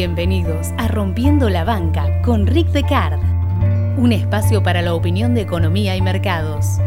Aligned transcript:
Bienvenidos 0.00 0.68
a 0.78 0.88
Rompiendo 0.88 1.50
la 1.50 1.62
Banca 1.62 2.22
con 2.22 2.46
Rick 2.46 2.68
Decard, 2.68 3.20
un 3.98 4.12
espacio 4.12 4.62
para 4.62 4.80
la 4.80 4.94
opinión 4.94 5.34
de 5.34 5.42
economía 5.42 5.94
y 5.94 6.00
mercados. 6.00 6.80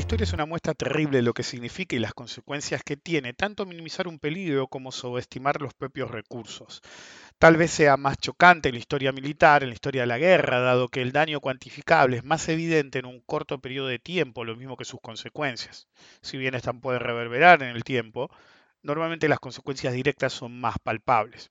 Historia 0.00 0.24
es 0.24 0.32
una 0.32 0.46
muestra 0.46 0.74
terrible 0.74 1.18
de 1.18 1.22
lo 1.22 1.34
que 1.34 1.42
significa 1.42 1.94
y 1.94 1.98
las 1.98 2.14
consecuencias 2.14 2.82
que 2.82 2.96
tiene, 2.96 3.34
tanto 3.34 3.66
minimizar 3.66 4.08
un 4.08 4.18
peligro 4.18 4.66
como 4.66 4.92
subestimar 4.92 5.60
los 5.60 5.74
propios 5.74 6.10
recursos. 6.10 6.80
Tal 7.38 7.56
vez 7.56 7.70
sea 7.70 7.96
más 7.96 8.16
chocante 8.16 8.70
en 8.70 8.74
la 8.74 8.80
historia 8.80 9.12
militar, 9.12 9.62
en 9.62 9.68
la 9.68 9.74
historia 9.74 10.02
de 10.02 10.06
la 10.06 10.18
guerra, 10.18 10.60
dado 10.60 10.88
que 10.88 11.02
el 11.02 11.12
daño 11.12 11.40
cuantificable 11.40 12.16
es 12.16 12.24
más 12.24 12.48
evidente 12.48 12.98
en 12.98 13.06
un 13.06 13.20
corto 13.20 13.60
periodo 13.60 13.88
de 13.88 13.98
tiempo, 13.98 14.44
lo 14.44 14.56
mismo 14.56 14.76
que 14.76 14.84
sus 14.84 15.00
consecuencias. 15.00 15.86
Si 16.22 16.38
bien 16.38 16.54
están 16.54 16.80
pueden 16.80 17.00
reverberar 17.00 17.62
en 17.62 17.76
el 17.76 17.84
tiempo, 17.84 18.30
normalmente 18.82 19.28
las 19.28 19.38
consecuencias 19.38 19.92
directas 19.92 20.32
son 20.32 20.60
más 20.60 20.76
palpables 20.82 21.50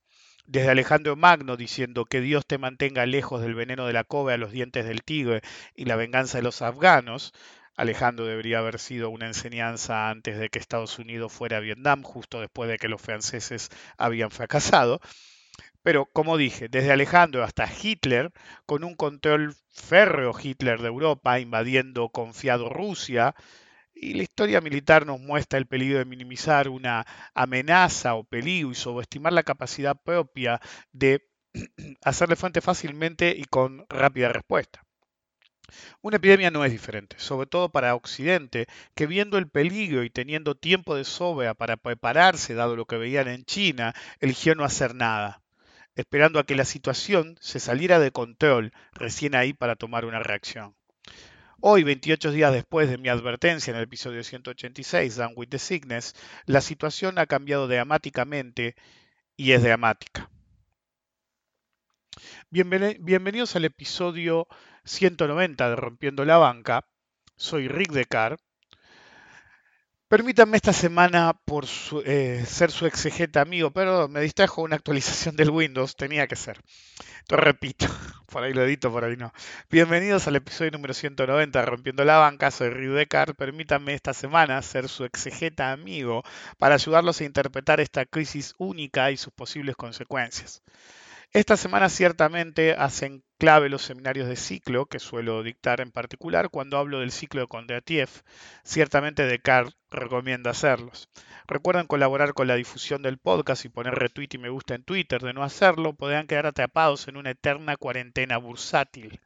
desde 0.50 0.72
Alejandro 0.72 1.16
Magno 1.16 1.58
diciendo 1.58 2.06
que 2.06 2.22
Dios 2.22 2.44
te 2.48 2.58
mantenga 2.58 3.06
lejos 3.06 3.40
del 3.40 3.54
veneno 3.54 3.86
de 3.86 3.94
la 3.94 4.04
cobra, 4.04 4.36
los 4.36 4.52
dientes 4.52 4.84
del 4.84 5.04
tigre 5.04 5.42
y 5.76 5.86
la 5.86 5.96
venganza 5.96 6.40
de 6.40 6.44
los 6.44 6.64
afganos, 6.64 7.34
Alejandro 7.80 8.26
debería 8.26 8.60
haber 8.60 8.78
sido 8.78 9.10
una 9.10 9.28
enseñanza 9.28 10.10
antes 10.10 10.38
de 10.38 10.50
que 10.50 10.60
Estados 10.60 11.00
Unidos 11.00 11.32
fuera 11.32 11.58
a 11.58 11.62
Vietnam, 11.62 12.04
justo 12.04 12.42
después 12.42 12.70
de 12.70 12.78
que 12.78 12.90
los 12.90 13.02
franceses 13.02 13.70
habían 13.98 14.32
fracasado. 14.32 15.00
Pero 15.82 16.06
como 16.06 16.36
dije, 16.36 16.68
desde 16.68 16.92
Alejandro 16.92 17.42
hasta 17.42 17.70
Hitler, 17.72 18.34
con 18.66 18.84
un 18.84 18.96
control 18.96 19.56
férreo 19.72 20.34
Hitler 20.38 20.82
de 20.82 20.90
Europa, 20.90 21.40
invadiendo 21.40 22.10
confiado 22.10 22.68
Rusia, 22.68 23.34
y 23.94 24.14
la 24.14 24.24
historia 24.24 24.60
militar 24.60 25.06
nos 25.06 25.22
muestra 25.22 25.58
el 25.58 25.66
peligro 25.66 26.00
de 26.00 26.06
minimizar 26.06 26.68
una 26.68 27.06
amenaza 27.34 28.16
o 28.16 28.26
peligro 28.26 28.72
y 28.72 28.76
subestimar 28.76 29.32
la 29.32 29.44
capacidad 29.44 29.96
propia 29.96 30.60
de 30.92 31.30
hacerle 32.04 32.36
frente 32.36 32.60
fácilmente 32.60 33.34
y 33.38 33.46
con 33.46 33.86
rápida 33.90 34.28
respuesta. 34.28 34.84
Una 36.02 36.18
epidemia 36.18 36.52
no 36.52 36.66
es 36.66 36.72
diferente, 36.72 37.16
sobre 37.20 37.48
todo 37.48 37.70
para 37.70 37.96
Occidente, 37.96 38.68
que 38.96 39.08
viendo 39.08 39.38
el 39.38 39.48
peligro 39.48 40.04
y 40.04 40.10
teniendo 40.10 40.56
tiempo 40.56 40.96
de 40.96 41.04
sobra 41.04 41.54
para 41.54 41.78
prepararse, 41.78 42.54
dado 42.54 42.76
lo 42.76 42.86
que 42.86 42.98
veían 42.98 43.28
en 43.28 43.46
China, 43.46 43.94
eligió 44.20 44.56
no 44.56 44.64
hacer 44.64 44.96
nada, 44.96 45.42
esperando 45.96 46.40
a 46.40 46.46
que 46.46 46.56
la 46.56 46.66
situación 46.66 47.38
se 47.42 47.60
saliera 47.60 48.00
de 48.00 48.12
control 48.12 48.72
recién 48.94 49.36
ahí 49.36 49.54
para 49.54 49.76
tomar 49.76 50.06
una 50.06 50.20
reacción. 50.20 50.76
Hoy, 51.62 51.84
28 51.84 52.32
días 52.32 52.54
después 52.54 52.90
de 52.90 52.98
mi 52.98 53.10
advertencia 53.10 53.72
en 53.72 53.78
el 53.78 53.84
episodio 53.84 54.24
186, 54.24 55.18
Down 55.18 55.34
with 55.36 55.50
the 55.50 55.60
Sickness, 55.60 56.16
la 56.46 56.62
situación 56.62 57.20
ha 57.20 57.26
cambiado 57.26 57.68
dramáticamente 57.68 58.76
y 59.36 59.52
es 59.52 59.62
dramática. 59.62 60.30
Bienvenidos 62.50 63.56
al 63.56 63.66
episodio 63.66 64.48
190 64.90 65.70
de 65.70 65.76
Rompiendo 65.76 66.26
la 66.26 66.38
Banca. 66.38 66.86
Soy 67.38 67.68
Rick 67.68 67.92
Decar. 67.92 68.38
Permítanme 70.08 70.58
esta 70.58 70.74
semana 70.74 71.40
por 71.46 71.66
eh, 72.04 72.44
ser 72.48 72.72
su 72.72 72.88
exegeta 72.88 73.42
amigo, 73.42 73.70
pero 73.70 74.08
me 74.08 74.22
distrajo 74.22 74.64
una 74.64 74.76
actualización 74.76 75.36
del 75.36 75.52
Windows, 75.52 75.96
tenía 75.96 76.26
que 76.26 76.36
ser. 76.36 76.60
Lo 77.30 77.38
repito, 77.38 77.86
por 78.26 78.42
ahí 78.42 78.52
lo 78.52 78.64
edito, 78.64 78.92
por 78.92 79.06
ahí 79.06 79.16
no. 79.16 79.32
Bienvenidos 79.70 80.28
al 80.28 80.38
episodio 80.38 80.72
número 80.72 80.96
190 80.96 81.60
de 81.60 81.66
Rompiendo 81.68 82.04
la 82.04 82.18
Banca, 82.18 82.50
soy 82.50 82.72
Rick 82.72 82.90
Decar. 82.90 83.36
Permítanme 83.36 83.94
esta 83.94 84.16
semana 84.16 84.60
ser 84.64 84.90
su 84.90 85.06
exegeta 85.06 85.72
amigo 85.72 86.24
para 86.58 86.74
ayudarlos 86.74 87.22
a 87.22 87.26
interpretar 87.26 87.80
esta 87.80 88.08
crisis 88.08 88.56
única 88.58 89.12
y 89.12 89.18
sus 89.18 89.32
posibles 89.34 89.76
consecuencias. 89.76 90.64
Esta 91.32 91.58
semana 91.58 91.90
ciertamente 91.90 92.74
hacen 92.74 93.24
clave 93.40 93.70
los 93.70 93.84
seminarios 93.84 94.28
de 94.28 94.36
ciclo 94.36 94.86
que 94.88 95.00
suelo 95.00 95.44
dictar 95.44 95.80
en 95.80 95.92
particular 95.92 96.50
cuando 96.50 96.78
hablo 96.78 97.00
del 97.00 97.12
ciclo 97.12 97.40
de 97.40 97.48
Kondratiev. 97.48 98.10
Ciertamente 98.64 99.26
Descartes 99.26 99.78
recomienda 99.90 100.52
hacerlos. 100.52 101.08
Recuerden 101.48 101.88
colaborar 101.88 102.34
con 102.34 102.48
la 102.48 102.56
difusión 102.56 103.02
del 103.02 103.18
podcast 103.18 103.64
y 103.64 103.70
poner 103.70 103.96
retweet 103.96 104.28
y 104.34 104.38
me 104.40 104.50
gusta 104.50 104.76
en 104.76 104.84
Twitter. 104.84 105.22
De 105.22 105.32
no 105.32 105.44
hacerlo, 105.44 105.94
podrían 105.94 106.28
quedar 106.28 106.48
atrapados 106.48 107.08
en 107.08 107.16
una 107.16 107.32
eterna 107.32 107.78
cuarentena 107.78 108.38
bursátil. 108.38 109.22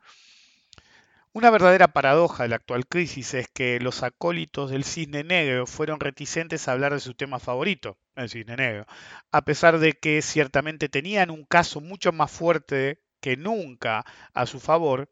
Una 1.31 1.50
verdadera 1.50 1.88
paradoja 1.88 2.44
de 2.44 2.50
la 2.50 2.57
actual 2.57 2.85
crisis 2.85 3.34
es 3.34 3.47
que 3.47 3.79
los 3.79 4.03
acólitos 4.03 4.69
del 4.69 4.84
cisne 4.84 5.23
negro 5.23 5.66
fueron 5.66 6.00
reticentes 6.00 6.68
a 6.68 6.73
hablar 6.73 6.94
de 6.94 7.00
su 7.00 7.16
tema 7.16 7.40
favorito, 7.40 7.97
el 8.16 8.29
cisne 8.29 8.57
negro, 8.57 8.85
a 9.31 9.41
pesar 9.41 9.79
de 9.79 9.94
que 9.94 10.22
ciertamente 10.22 10.88
tenían 10.88 11.31
un 11.31 11.46
caso 11.46 11.81
mucho 11.81 12.12
más 12.12 12.29
fuerte 12.29 13.00
que 13.23 13.38
nunca 13.38 14.06
a 14.34 14.45
su 14.45 14.59
favor, 14.59 15.09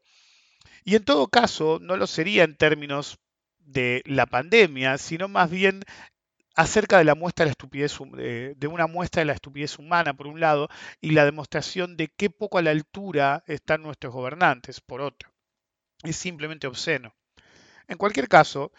y 0.84 0.96
en 0.96 1.04
todo 1.04 1.28
caso 1.28 1.78
no 1.80 1.96
lo 1.96 2.06
sería 2.06 2.44
en 2.44 2.56
términos 2.56 3.18
de 3.58 4.02
la 4.04 4.26
pandemia, 4.26 4.98
sino 4.98 5.28
más 5.28 5.50
bien 5.50 5.82
acerca 6.54 6.98
de 6.98 7.04
la 7.04 7.14
muestra 7.14 7.44
de 7.44 7.48
la 7.48 7.52
estupidez 7.52 7.96
de 8.56 8.66
una 8.68 8.86
muestra 8.86 9.20
de 9.20 9.26
la 9.26 9.32
estupidez 9.32 9.78
humana 9.78 10.12
por 10.14 10.26
un 10.26 10.40
lado 10.40 10.68
y 11.00 11.12
la 11.12 11.24
demostración 11.24 11.96
de 11.96 12.08
qué 12.08 12.28
poco 12.28 12.58
a 12.58 12.62
la 12.62 12.72
altura 12.72 13.42
están 13.46 13.82
nuestros 13.82 14.12
gobernantes 14.12 14.82
por 14.82 15.00
otro 15.00 15.32
es 16.02 16.16
simplemente 16.16 16.66
obsceno. 16.66 17.14
En 17.88 17.98
cualquier 17.98 18.28
caso, 18.28 18.72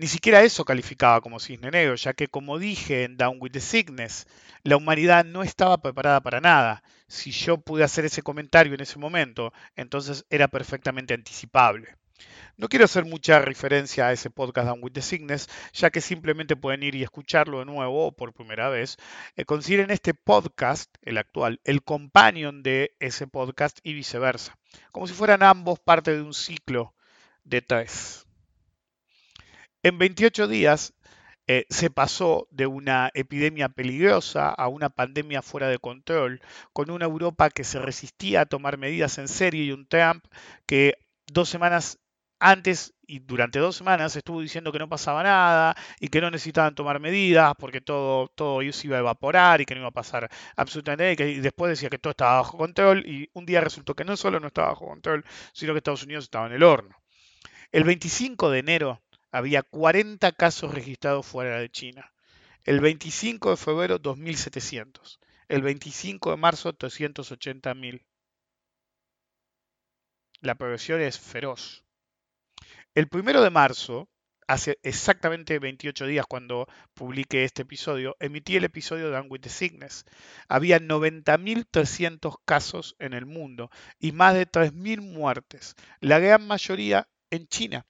ni 0.00 0.06
siquiera 0.06 0.42
eso 0.42 0.64
calificaba 0.64 1.20
como 1.20 1.40
cisne 1.40 1.70
negro, 1.70 1.94
ya 1.94 2.14
que 2.14 2.26
como 2.28 2.58
dije 2.58 3.04
en 3.04 3.18
Down 3.18 3.36
with 3.38 3.50
the 3.50 3.60
Sickness, 3.60 4.26
la 4.62 4.78
humanidad 4.78 5.26
no 5.26 5.42
estaba 5.42 5.82
preparada 5.82 6.22
para 6.22 6.40
nada. 6.40 6.82
Si 7.06 7.32
yo 7.32 7.58
pude 7.58 7.84
hacer 7.84 8.06
ese 8.06 8.22
comentario 8.22 8.72
en 8.72 8.80
ese 8.80 8.98
momento, 8.98 9.52
entonces 9.76 10.24
era 10.30 10.48
perfectamente 10.48 11.12
anticipable. 11.12 11.98
No 12.56 12.68
quiero 12.70 12.86
hacer 12.86 13.04
mucha 13.04 13.40
referencia 13.40 14.06
a 14.06 14.12
ese 14.12 14.30
podcast 14.30 14.68
Down 14.68 14.82
with 14.82 14.92
the 14.92 15.02
Sickness, 15.02 15.50
ya 15.74 15.90
que 15.90 16.00
simplemente 16.00 16.56
pueden 16.56 16.82
ir 16.82 16.94
y 16.94 17.02
escucharlo 17.02 17.58
de 17.58 17.66
nuevo 17.66 18.06
o 18.06 18.12
por 18.12 18.32
primera 18.32 18.70
vez. 18.70 18.96
Eh, 19.36 19.44
consideren 19.44 19.90
este 19.90 20.14
podcast, 20.14 20.94
el 21.02 21.18
actual, 21.18 21.60
el 21.64 21.82
companion 21.82 22.62
de 22.62 22.96
ese 23.00 23.26
podcast 23.26 23.80
y 23.82 23.92
viceversa, 23.92 24.56
como 24.92 25.06
si 25.06 25.12
fueran 25.12 25.42
ambos 25.42 25.78
parte 25.78 26.14
de 26.14 26.22
un 26.22 26.32
ciclo 26.32 26.94
de 27.44 27.60
tres. 27.60 28.26
En 29.82 29.96
28 29.96 30.46
días 30.46 30.92
eh, 31.46 31.64
se 31.70 31.88
pasó 31.88 32.46
de 32.50 32.66
una 32.66 33.10
epidemia 33.14 33.70
peligrosa 33.70 34.50
a 34.50 34.68
una 34.68 34.90
pandemia 34.90 35.40
fuera 35.40 35.68
de 35.68 35.78
control, 35.78 36.42
con 36.74 36.90
una 36.90 37.06
Europa 37.06 37.48
que 37.48 37.64
se 37.64 37.78
resistía 37.78 38.42
a 38.42 38.46
tomar 38.46 38.76
medidas 38.76 39.16
en 39.16 39.26
serio 39.26 39.64
y 39.64 39.72
un 39.72 39.86
Trump 39.86 40.24
que 40.66 40.94
dos 41.26 41.48
semanas 41.48 41.98
antes 42.38 42.94
y 43.06 43.20
durante 43.20 43.58
dos 43.58 43.74
semanas 43.74 44.14
estuvo 44.16 44.42
diciendo 44.42 44.70
que 44.70 44.78
no 44.78 44.88
pasaba 44.88 45.22
nada 45.22 45.74
y 45.98 46.08
que 46.08 46.20
no 46.20 46.30
necesitaban 46.30 46.74
tomar 46.74 47.00
medidas 47.00 47.54
porque 47.58 47.80
todo, 47.80 48.28
todo 48.28 48.60
se 48.72 48.86
iba 48.86 48.98
a 48.98 49.00
evaporar 49.00 49.62
y 49.62 49.64
que 49.64 49.74
no 49.74 49.80
iba 49.80 49.88
a 49.88 49.92
pasar 49.92 50.28
absolutamente 50.56 51.24
nada 51.24 51.30
y, 51.30 51.40
después 51.40 51.70
decía 51.70 51.88
que 51.88 51.98
todo 51.98 52.10
estaba 52.10 52.36
bajo 52.36 52.58
control 52.58 53.06
y 53.06 53.30
un 53.32 53.46
día 53.46 53.62
resultó 53.62 53.94
que 53.94 54.04
no 54.04 54.16
solo 54.18 54.40
no 54.40 54.48
estaba 54.48 54.68
bajo 54.68 54.88
control, 54.88 55.24
sino 55.54 55.72
que 55.72 55.78
Estados 55.78 56.02
Unidos 56.02 56.24
estaba 56.24 56.46
en 56.46 56.52
el 56.52 56.62
horno. 56.64 56.96
El 57.72 57.84
25 57.84 58.50
de 58.50 58.58
enero 58.58 59.00
había 59.32 59.62
40 59.62 60.32
casos 60.32 60.74
registrados 60.74 61.26
fuera 61.26 61.58
de 61.58 61.70
China. 61.70 62.12
El 62.64 62.80
25 62.80 63.50
de 63.50 63.56
febrero 63.56 64.00
2.700. 64.00 65.18
El 65.48 65.62
25 65.62 66.30
de 66.30 66.36
marzo 66.36 66.72
380.000. 66.76 68.04
La 70.40 70.54
progresión 70.54 71.00
es 71.00 71.18
feroz. 71.18 71.84
El 72.94 73.08
primero 73.08 73.42
de 73.42 73.50
marzo 73.50 74.08
hace 74.46 74.78
exactamente 74.82 75.60
28 75.60 76.06
días 76.06 76.26
cuando 76.26 76.66
publiqué 76.94 77.44
este 77.44 77.62
episodio, 77.62 78.16
emití 78.18 78.56
el 78.56 78.64
episodio 78.64 79.06
de 79.06 79.12
Down 79.12 79.28
the 79.40 79.48
Sickness. 79.48 80.04
Había 80.48 80.80
90.300 80.80 82.36
casos 82.44 82.96
en 82.98 83.12
el 83.12 83.26
mundo 83.26 83.70
y 84.00 84.10
más 84.10 84.34
de 84.34 84.50
3.000 84.50 85.02
muertes, 85.02 85.76
la 86.00 86.18
gran 86.18 86.48
mayoría 86.48 87.08
en 87.30 87.46
China 87.46 87.86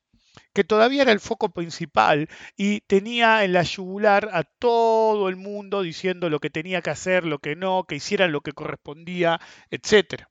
que 0.52 0.64
todavía 0.64 1.02
era 1.02 1.12
el 1.12 1.20
foco 1.20 1.50
principal 1.50 2.28
y 2.56 2.80
tenía 2.82 3.44
en 3.44 3.52
la 3.52 3.62
yugular 3.62 4.30
a 4.32 4.44
todo 4.44 5.28
el 5.28 5.36
mundo 5.36 5.82
diciendo 5.82 6.30
lo 6.30 6.40
que 6.40 6.50
tenía 6.50 6.82
que 6.82 6.90
hacer, 6.90 7.24
lo 7.24 7.38
que 7.38 7.56
no, 7.56 7.84
que 7.84 7.96
hicieran 7.96 8.32
lo 8.32 8.40
que 8.40 8.52
correspondía, 8.52 9.40
etc. 9.70 10.24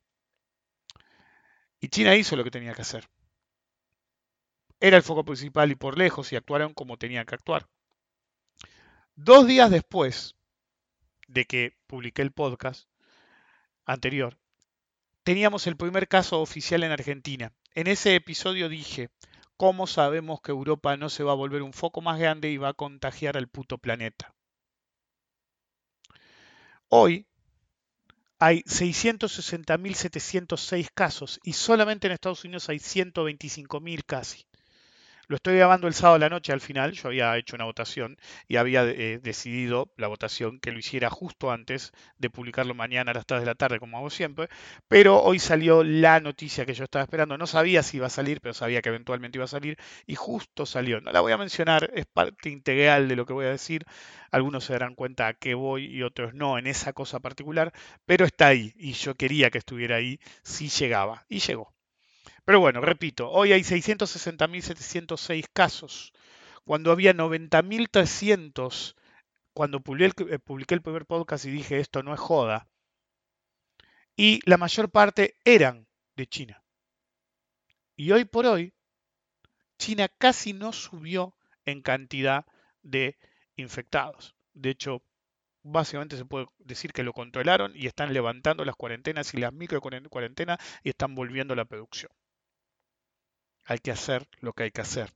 Y 1.80 1.90
China 1.90 2.16
hizo 2.16 2.36
lo 2.36 2.44
que 2.44 2.51
tenía 2.51 2.74
que 2.74 2.81
hacer. 2.81 3.10
Era 4.80 4.98
el 4.98 5.04
foco 5.04 5.25
principal 5.25 5.72
y 5.72 5.75
por 5.75 5.98
lejos 5.98 6.31
y 6.31 6.36
actuaron 6.36 6.74
como 6.74 6.98
tenían 6.98 7.25
que 7.25 7.36
actuar. 7.36 7.68
Dos 9.16 9.48
días 9.48 9.69
después 9.69 10.36
de 11.28 11.46
que 11.46 11.78
publiqué 11.88 12.22
el 12.22 12.31
podcast 12.31 12.90
anterior, 13.86 14.38
teníamos 15.24 15.68
el 15.68 15.75
primer 15.75 16.07
caso 16.07 16.42
oficial 16.42 16.84
en 16.84 16.92
Argentina. 16.92 17.51
En 17.75 17.88
ese 17.88 18.16
episodio 18.16 18.69
dije, 18.69 19.10
¿cómo 19.60 19.88
sabemos 19.88 20.40
que 20.42 20.52
Europa 20.52 20.96
no 20.96 21.10
se 21.10 21.24
va 21.24 21.34
a 21.34 21.36
volver 21.36 21.64
un 21.64 21.74
foco 21.74 22.00
más 22.00 22.18
grande 22.18 22.50
y 22.50 22.56
va 22.56 22.70
a 22.70 22.74
contagiar 22.74 23.36
al 23.36 23.50
puto 23.50 23.78
planeta? 23.78 24.34
Hoy 26.88 27.28
hay 28.40 28.64
660.706 28.64 30.90
casos 30.94 31.40
y 31.44 31.54
solamente 31.54 32.08
en 32.08 32.14
Estados 32.14 32.44
Unidos 32.46 32.70
hay 32.70 32.80
125.000 32.80 34.06
casi. 34.06 34.46
Lo 35.30 35.36
estoy 35.36 35.58
grabando 35.58 35.88
el 35.88 35.94
sábado 35.94 36.16
a 36.16 36.20
la 36.20 36.30
noche 36.30 36.52
al 36.54 36.60
final, 36.60 36.92
yo 36.94 37.08
había 37.08 37.38
hecho 37.38 37.56
una 37.56 37.66
votación 37.66 38.18
y 38.48 38.56
había 38.58 38.84
eh, 38.84 39.20
decidido 39.22 39.94
la 39.96 40.08
votación 40.08 40.60
que 40.60 40.72
lo 40.72 40.80
hiciera 40.80 41.12
justo 41.12 41.52
antes 41.52 41.94
de 42.18 42.31
publicarlo 42.31 42.74
mañana 42.74 43.12
a 43.12 43.14
las 43.14 43.28
3 43.28 43.42
de 43.42 43.46
la 43.46 43.54
tarde, 43.54 43.80
como 43.80 43.98
hago 43.98 44.10
siempre, 44.10 44.50
pero 44.88 45.22
hoy 45.22 45.38
salió 45.38 45.84
la 45.84 46.20
noticia 46.20 46.66
que 46.66 46.74
yo 46.74 46.84
estaba 46.84 47.04
esperando, 47.04 47.38
no 47.38 47.46
sabía 47.46 47.84
si 47.84 47.98
iba 47.98 48.08
a 48.08 48.10
salir, 48.10 48.42
pero 48.42 48.56
sabía 48.56 48.81
que 48.81 48.90
eventualmente 48.90 49.38
iba 49.38 49.46
a 49.46 49.48
salir 49.48 49.78
y 50.08 50.16
justo 50.16 50.66
salió. 50.66 51.00
No 51.00 51.12
la 51.12 51.22
voy 51.22 51.32
a 51.32 51.38
mencionar, 51.38 51.92
es 51.94 52.08
parte 52.08 52.50
integral 52.50 53.08
de 53.08 53.16
lo 53.16 53.28
que 53.28 53.34
voy 53.34 53.46
a 53.46 53.52
decir, 53.52 53.86
algunos 54.32 54.64
se 54.66 54.74
darán 54.74 54.96
cuenta 54.96 55.28
a 55.28 55.36
qué 55.36 55.54
voy 55.54 55.86
y 55.86 56.02
otros 56.02 56.34
no 56.34 56.58
en 56.58 56.66
esa 56.66 56.92
cosa 56.94 57.20
particular, 57.20 57.72
pero 58.06 58.25
está 58.25 58.48
ahí 58.48 58.74
y 58.78 58.94
yo 58.94 59.14
quería 59.14 59.52
que 59.52 59.60
estuviera 59.60 59.98
ahí 59.98 60.20
si 60.42 60.70
llegaba 60.70 61.24
y 61.30 61.40
llegó. 61.40 61.72
Pero 62.50 62.62
bueno, 62.62 62.81
repito, 62.81 63.30
hoy 63.30 63.54
hay 63.54 63.62
660.706 63.62 65.46
casos, 65.54 66.13
cuando 66.66 66.92
había 66.92 67.13
90.300 67.13 68.96
cuando 69.54 69.81
publiqué, 69.81 70.24
eh, 70.34 70.40
publiqué 70.40 70.74
el 70.74 70.81
primer 70.81 71.06
podcast 71.06 71.46
y 71.46 71.51
dije 71.51 71.78
esto 71.80 72.01
no 72.01 72.12
es 72.12 72.19
joda. 72.19 72.68
Y 74.16 74.40
la 74.50 74.57
mayor 74.57 74.90
parte 74.90 75.38
eran 75.46 75.86
de 76.16 76.25
China. 76.25 76.63
Y 77.96 78.13
hoy 78.13 78.25
por 78.25 78.48
hoy, 78.48 78.74
China 79.78 80.07
casi 80.18 80.54
no 80.54 80.74
subió 80.74 81.36
en 81.66 81.84
cantidad 81.84 82.48
de 82.81 83.19
infectados. 83.57 84.36
De 84.56 84.72
hecho, 84.72 85.04
básicamente 85.62 86.18
se 86.18 86.25
puede 86.25 86.48
decir 86.57 86.94
que 86.94 87.04
lo 87.04 87.13
controlaron 87.13 87.74
y 87.75 87.86
están 87.86 88.12
levantando 88.12 88.66
las 88.66 88.75
cuarentenas 88.75 89.36
y 89.36 89.38
las 89.38 89.54
micro 89.54 89.81
cuarentenas 89.81 90.57
y 90.81 90.90
están 90.90 91.13
volviendo 91.13 91.54
la 91.54 91.66
producción 91.66 92.10
hay 93.69 93.77
que 93.77 93.92
hacer 93.92 94.27
lo 94.42 94.54
que 94.54 94.63
hay 94.63 94.71
que 94.71 94.81
hacer. 94.81 95.13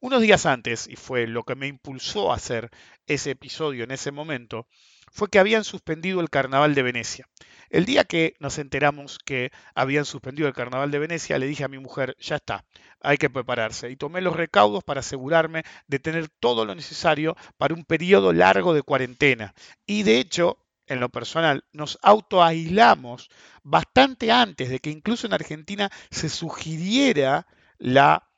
Unos 0.00 0.22
días 0.22 0.46
antes, 0.46 0.86
y 0.86 0.94
fue 0.94 1.26
lo 1.26 1.42
que 1.42 1.56
me 1.56 1.66
impulsó 1.66 2.32
a 2.32 2.36
hacer 2.36 2.70
ese 3.06 3.32
episodio 3.32 3.82
en 3.82 3.90
ese 3.90 4.12
momento, 4.12 4.68
fue 5.12 5.28
que 5.28 5.40
habían 5.40 5.64
suspendido 5.64 6.20
el 6.20 6.30
Carnaval 6.30 6.74
de 6.74 6.82
Venecia. 6.82 7.28
El 7.68 7.84
día 7.84 8.04
que 8.04 8.34
nos 8.38 8.58
enteramos 8.58 9.18
que 9.18 9.50
habían 9.74 10.04
suspendido 10.04 10.46
el 10.46 10.54
Carnaval 10.54 10.92
de 10.92 11.00
Venecia, 11.00 11.36
le 11.38 11.46
dije 11.46 11.64
a 11.64 11.68
mi 11.68 11.78
mujer, 11.78 12.16
ya 12.20 12.36
está, 12.36 12.64
hay 13.00 13.18
que 13.18 13.28
prepararse. 13.28 13.90
Y 13.90 13.96
tomé 13.96 14.20
los 14.20 14.36
recaudos 14.36 14.84
para 14.84 15.00
asegurarme 15.00 15.64
de 15.88 15.98
tener 15.98 16.28
todo 16.28 16.64
lo 16.64 16.76
necesario 16.76 17.36
para 17.56 17.74
un 17.74 17.84
periodo 17.84 18.32
largo 18.32 18.72
de 18.72 18.82
cuarentena. 18.82 19.52
Y 19.84 20.04
de 20.04 20.18
hecho, 20.18 20.58
en 20.86 21.00
lo 21.00 21.08
personal, 21.08 21.64
nos 21.72 21.98
autoaislamos 22.02 23.30
bastante 23.64 24.30
antes 24.30 24.70
de 24.70 24.78
que 24.78 24.90
incluso 24.90 25.26
en 25.26 25.34
Argentina 25.34 25.90
se 26.10 26.28
sugiriera 26.28 27.48
la, 27.78 28.30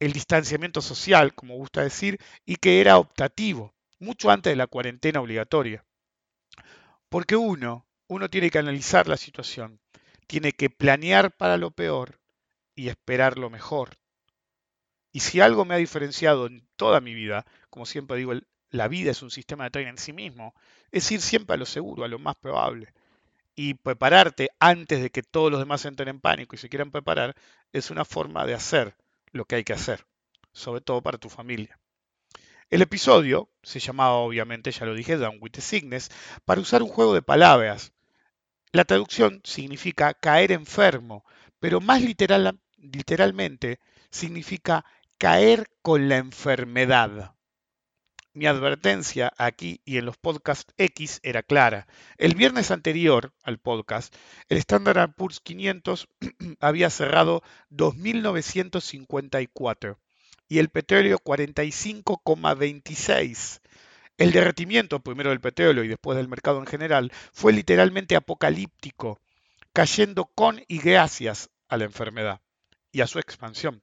el 0.00 0.12
distanciamiento 0.12 0.82
social, 0.82 1.34
como 1.34 1.56
gusta 1.56 1.82
decir, 1.82 2.18
y 2.44 2.56
que 2.56 2.80
era 2.80 2.98
optativo, 2.98 3.74
mucho 3.98 4.30
antes 4.30 4.52
de 4.52 4.56
la 4.56 4.66
cuarentena 4.66 5.20
obligatoria. 5.20 5.84
Porque 7.08 7.36
uno, 7.36 7.86
uno 8.08 8.28
tiene 8.28 8.50
que 8.50 8.58
analizar 8.58 9.08
la 9.08 9.16
situación, 9.16 9.80
tiene 10.26 10.52
que 10.52 10.70
planear 10.70 11.36
para 11.36 11.56
lo 11.56 11.70
peor 11.70 12.20
y 12.74 12.88
esperar 12.88 13.38
lo 13.38 13.50
mejor. 13.50 13.98
Y 15.12 15.20
si 15.20 15.40
algo 15.40 15.64
me 15.64 15.74
ha 15.74 15.78
diferenciado 15.78 16.46
en 16.46 16.66
toda 16.76 17.00
mi 17.00 17.14
vida, 17.14 17.46
como 17.70 17.86
siempre 17.86 18.16
digo, 18.16 18.32
la 18.70 18.88
vida 18.88 19.12
es 19.12 19.22
un 19.22 19.30
sistema 19.30 19.64
de 19.64 19.70
tren 19.70 19.88
en 19.88 19.98
sí 19.98 20.12
mismo, 20.12 20.54
es 20.90 21.10
ir 21.12 21.20
siempre 21.20 21.54
a 21.54 21.58
lo 21.58 21.66
seguro, 21.66 22.04
a 22.04 22.08
lo 22.08 22.18
más 22.18 22.34
probable 22.34 22.92
y 23.56 23.74
prepararte 23.74 24.50
antes 24.58 25.02
de 25.02 25.10
que 25.10 25.22
todos 25.22 25.50
los 25.50 25.60
demás 25.60 25.84
entren 25.84 26.08
en 26.08 26.20
pánico 26.20 26.56
y 26.56 26.58
se 26.58 26.68
quieran 26.68 26.90
preparar 26.90 27.34
es 27.72 27.90
una 27.90 28.04
forma 28.04 28.46
de 28.46 28.54
hacer 28.54 28.96
lo 29.32 29.44
que 29.44 29.56
hay 29.56 29.64
que 29.64 29.72
hacer, 29.72 30.06
sobre 30.52 30.80
todo 30.80 31.02
para 31.02 31.18
tu 31.18 31.28
familia. 31.28 31.78
El 32.70 32.82
episodio 32.82 33.50
se 33.62 33.78
llamaba, 33.78 34.14
obviamente, 34.14 34.72
ya 34.72 34.86
lo 34.86 34.94
dije, 34.94 35.16
Down 35.16 35.38
with 35.40 35.52
the 35.52 35.60
Sickness, 35.60 36.10
para 36.44 36.60
usar 36.60 36.82
un 36.82 36.88
juego 36.88 37.14
de 37.14 37.22
palabras. 37.22 37.92
La 38.72 38.84
traducción 38.84 39.40
significa 39.44 40.14
caer 40.14 40.50
enfermo, 40.50 41.24
pero 41.60 41.80
más 41.80 42.02
literal, 42.02 42.58
literalmente 42.76 43.78
significa 44.10 44.84
caer 45.18 45.68
con 45.82 46.08
la 46.08 46.16
enfermedad. 46.16 47.33
Mi 48.36 48.46
advertencia 48.46 49.32
aquí 49.38 49.80
y 49.84 49.98
en 49.98 50.06
los 50.06 50.16
podcasts 50.16 50.74
X 50.76 51.20
era 51.22 51.44
clara. 51.44 51.86
El 52.18 52.34
viernes 52.34 52.72
anterior 52.72 53.32
al 53.44 53.58
podcast, 53.58 54.12
el 54.48 54.58
Standard 54.58 55.14
Poor's 55.14 55.38
500 55.38 56.08
había 56.60 56.90
cerrado 56.90 57.44
2.954 57.70 59.98
y 60.48 60.58
el 60.58 60.68
petróleo 60.68 61.20
45,26. 61.20 63.60
El 64.18 64.32
derretimiento, 64.32 64.98
primero 64.98 65.30
del 65.30 65.40
petróleo 65.40 65.84
y 65.84 65.88
después 65.88 66.16
del 66.16 66.26
mercado 66.26 66.58
en 66.58 66.66
general, 66.66 67.12
fue 67.32 67.52
literalmente 67.52 68.16
apocalíptico, 68.16 69.20
cayendo 69.72 70.24
con 70.24 70.60
y 70.66 70.78
gracias 70.78 71.50
a 71.68 71.76
la 71.76 71.84
enfermedad 71.84 72.40
y 72.90 73.00
a 73.00 73.06
su 73.06 73.20
expansión. 73.20 73.80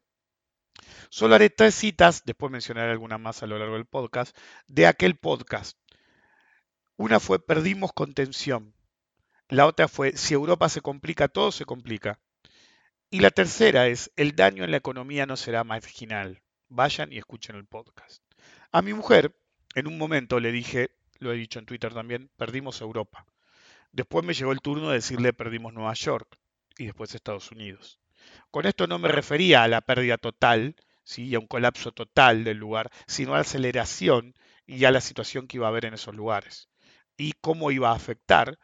Solo 1.10 1.36
haré 1.36 1.50
tres 1.50 1.76
citas, 1.76 2.24
después 2.26 2.52
mencionaré 2.52 2.92
alguna 2.92 3.18
más 3.18 3.44
a 3.44 3.48
lo 3.48 3.58
largo 3.58 3.76
del 3.76 3.86
podcast, 3.86 4.38
de 4.68 4.88
aquel 4.88 5.16
podcast. 5.16 5.78
Una 6.98 7.20
fue 7.20 7.44
Perdimos 7.44 7.94
contención. 7.94 8.74
La 9.50 9.66
otra 9.66 9.88
fue 9.88 10.16
Si 10.18 10.34
Europa 10.34 10.70
se 10.70 10.82
complica, 10.82 11.28
todo 11.28 11.52
se 11.52 11.66
complica. 11.66 12.20
Y 13.10 13.20
la 13.20 13.32
tercera 13.32 13.88
es 13.88 14.12
El 14.16 14.36
daño 14.36 14.64
en 14.64 14.72
la 14.72 14.78
economía 14.78 15.26
no 15.26 15.36
será 15.36 15.64
marginal. 15.64 16.42
Vayan 16.70 17.12
y 17.12 17.18
escuchen 17.18 17.58
el 17.58 17.66
podcast. 17.66 18.24
A 18.72 18.82
mi 18.82 18.94
mujer, 18.94 19.36
en 19.76 19.88
un 19.88 19.98
momento 19.98 20.40
le 20.40 20.52
dije, 20.52 20.92
lo 21.20 21.34
he 21.34 21.36
dicho 21.36 21.60
en 21.60 21.66
Twitter 21.66 21.94
también, 21.94 22.30
perdimos 22.38 22.80
Europa. 22.82 23.26
Después 23.92 24.26
me 24.26 24.34
llegó 24.34 24.54
el 24.54 24.62
turno 24.62 24.90
de 24.90 24.96
decirle 24.96 25.34
perdimos 25.34 25.74
Nueva 25.74 25.94
York 25.94 26.38
y 26.78 26.86
después 26.86 27.14
Estados 27.14 27.52
Unidos. 27.52 28.01
Con 28.52 28.66
esto 28.66 28.88
no 28.88 29.00
me 29.00 29.08
refería 29.08 29.64
a 29.64 29.68
la 29.68 29.82
pérdida 29.82 30.18
total, 30.18 30.76
¿sí? 31.04 31.34
a 31.36 31.40
un 31.40 31.48
colapso 31.48 31.92
total 31.92 32.44
del 32.44 32.58
lugar, 32.58 32.92
sino 33.08 33.34
a 33.34 33.38
la 33.38 33.42
aceleración 33.42 34.36
y 34.66 34.86
a 34.86 34.92
la 34.92 35.02
situación 35.02 35.48
que 35.48 35.58
iba 35.58 35.68
a 35.68 35.70
haber 35.70 35.86
en 35.86 35.94
esos 35.94 36.16
lugares 36.16 36.70
y 37.18 37.34
cómo 37.42 37.72
iba 37.72 37.92
a 37.92 37.96
afectar 37.96 38.58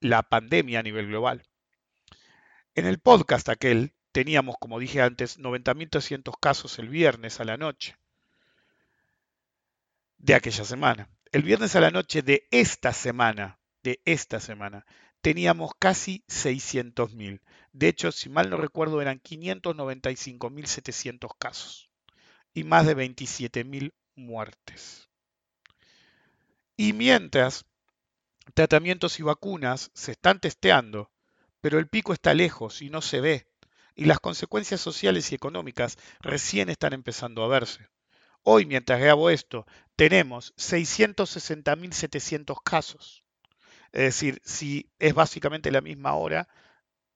la 0.00 0.22
pandemia 0.22 0.80
a 0.80 0.82
nivel 0.82 1.08
global. 1.08 1.42
En 2.74 2.86
el 2.86 3.00
podcast 3.00 3.48
aquel 3.48 3.94
teníamos, 4.12 4.56
como 4.58 4.78
dije 4.78 5.02
antes, 5.02 5.38
90.300 5.38 6.32
casos 6.40 6.78
el 6.78 6.88
viernes 6.88 7.40
a 7.40 7.44
la 7.44 7.56
noche 7.56 7.96
de 10.16 10.34
aquella 10.34 10.64
semana. 10.64 11.08
El 11.32 11.42
viernes 11.42 11.76
a 11.76 11.80
la 11.80 11.90
noche 11.90 12.22
de 12.22 12.46
esta 12.50 12.92
semana, 12.92 13.58
de 13.82 14.00
esta 14.04 14.40
semana, 14.40 14.86
teníamos 15.20 15.72
casi 15.78 16.24
600.000. 16.28 17.40
De 17.72 17.88
hecho, 17.88 18.12
si 18.12 18.28
mal 18.28 18.50
no 18.50 18.56
recuerdo, 18.56 19.02
eran 19.02 19.20
595.700 19.20 21.30
casos 21.38 21.90
y 22.54 22.64
más 22.64 22.86
de 22.86 22.96
27.000 22.96 23.92
muertes. 24.14 25.08
Y 26.76 26.92
mientras 26.92 27.64
tratamientos 28.54 29.20
y 29.20 29.22
vacunas 29.22 29.90
se 29.94 30.12
están 30.12 30.40
testeando, 30.40 31.10
pero 31.60 31.78
el 31.78 31.88
pico 31.88 32.12
está 32.12 32.34
lejos 32.34 32.82
y 32.82 32.90
no 32.90 33.00
se 33.02 33.20
ve, 33.20 33.46
y 33.94 34.04
las 34.04 34.20
consecuencias 34.20 34.80
sociales 34.80 35.32
y 35.32 35.34
económicas 35.34 35.98
recién 36.20 36.68
están 36.68 36.92
empezando 36.92 37.42
a 37.42 37.48
verse. 37.48 37.88
Hoy, 38.44 38.64
mientras 38.64 39.00
grabo 39.00 39.30
esto, 39.30 39.66
tenemos 39.96 40.54
660.700 40.56 42.62
casos. 42.62 43.24
Es 43.92 44.02
decir, 44.02 44.40
si 44.44 44.90
es 44.98 45.14
básicamente 45.14 45.70
la 45.70 45.80
misma 45.80 46.14
hora, 46.14 46.48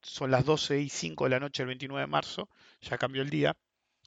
son 0.02 0.30
las 0.30 0.44
12 0.44 0.80
y 0.80 0.88
5 0.88 1.24
de 1.24 1.30
la 1.30 1.40
noche 1.40 1.62
del 1.62 1.68
29 1.68 2.00
de 2.02 2.06
marzo, 2.06 2.48
ya 2.80 2.98
cambió 2.98 3.22
el 3.22 3.30
día, 3.30 3.56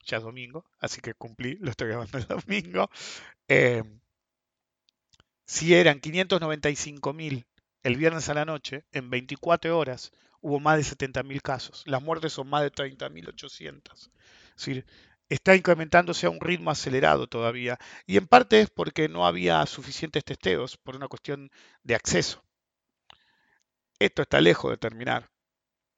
ya 0.05 0.17
es 0.17 0.23
domingo, 0.23 0.65
así 0.79 1.01
que 1.01 1.13
cumplí, 1.13 1.57
lo 1.61 1.71
estoy 1.71 1.89
grabando 1.89 2.17
el 2.17 2.27
domingo. 2.27 2.89
Eh, 3.47 3.83
si 5.45 5.73
eran 5.75 6.01
595.000 6.01 7.45
el 7.83 7.95
viernes 7.97 8.29
a 8.29 8.33
la 8.33 8.45
noche, 8.45 8.85
en 8.91 9.09
24 9.09 9.77
horas 9.77 10.11
hubo 10.41 10.59
más 10.59 10.77
de 10.77 10.83
70.000 10.83 11.41
casos. 11.41 11.83
Las 11.85 12.01
muertes 12.01 12.33
son 12.33 12.47
más 12.47 12.61
de 12.63 12.71
30.800. 12.71 13.91
Es 13.93 14.11
decir, 14.55 14.85
está 15.29 15.55
incrementándose 15.55 16.27
a 16.27 16.29
un 16.29 16.39
ritmo 16.39 16.71
acelerado 16.71 17.27
todavía. 17.27 17.77
Y 18.05 18.17
en 18.17 18.27
parte 18.27 18.61
es 18.61 18.69
porque 18.69 19.09
no 19.09 19.25
había 19.25 19.65
suficientes 19.65 20.23
testeos 20.23 20.77
por 20.77 20.95
una 20.95 21.07
cuestión 21.07 21.51
de 21.83 21.95
acceso. 21.95 22.44
Esto 23.99 24.23
está 24.23 24.41
lejos 24.41 24.71
de 24.71 24.77
terminar. 24.77 25.29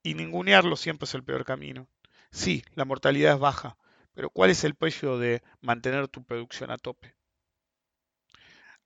Y 0.03 0.13
ningunearlo 0.13 0.75
siempre 0.75 1.05
es 1.05 1.13
el 1.15 1.23
peor 1.23 1.45
camino. 1.45 1.87
Sí, 2.31 2.63
la 2.75 2.85
mortalidad 2.85 3.33
es 3.33 3.39
baja, 3.39 3.77
pero 4.13 4.29
¿cuál 4.29 4.51
es 4.51 4.63
el 4.63 4.75
precio 4.75 5.17
de 5.17 5.41
mantener 5.61 6.07
tu 6.07 6.23
producción 6.23 6.71
a 6.71 6.77
tope? 6.77 7.15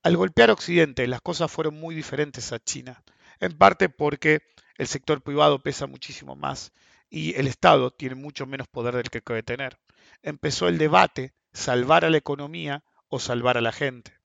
Al 0.02 0.16
golpear 0.16 0.50
Occidente, 0.50 1.06
las 1.06 1.20
cosas 1.20 1.50
fueron 1.50 1.74
muy 1.78 1.94
diferentes 1.94 2.52
a 2.52 2.58
China, 2.58 3.04
en 3.38 3.56
parte 3.56 3.88
porque 3.88 4.42
el 4.76 4.86
sector 4.86 5.22
privado 5.22 5.62
pesa 5.62 5.86
muchísimo 5.86 6.34
más 6.34 6.72
y 7.08 7.34
el 7.36 7.46
Estado 7.46 7.90
tiene 7.90 8.14
mucho 8.14 8.46
menos 8.46 8.66
poder 8.68 8.96
del 8.96 9.10
que 9.10 9.22
debe 9.24 9.42
tener. 9.42 9.78
Empezó 10.22 10.66
el 10.66 10.78
debate, 10.78 11.34
salvar 11.52 12.04
a 12.04 12.10
la 12.10 12.16
economía 12.16 12.82
o 13.08 13.20
salvar 13.20 13.58
a 13.58 13.60
la 13.60 13.72
gente. 13.72 14.18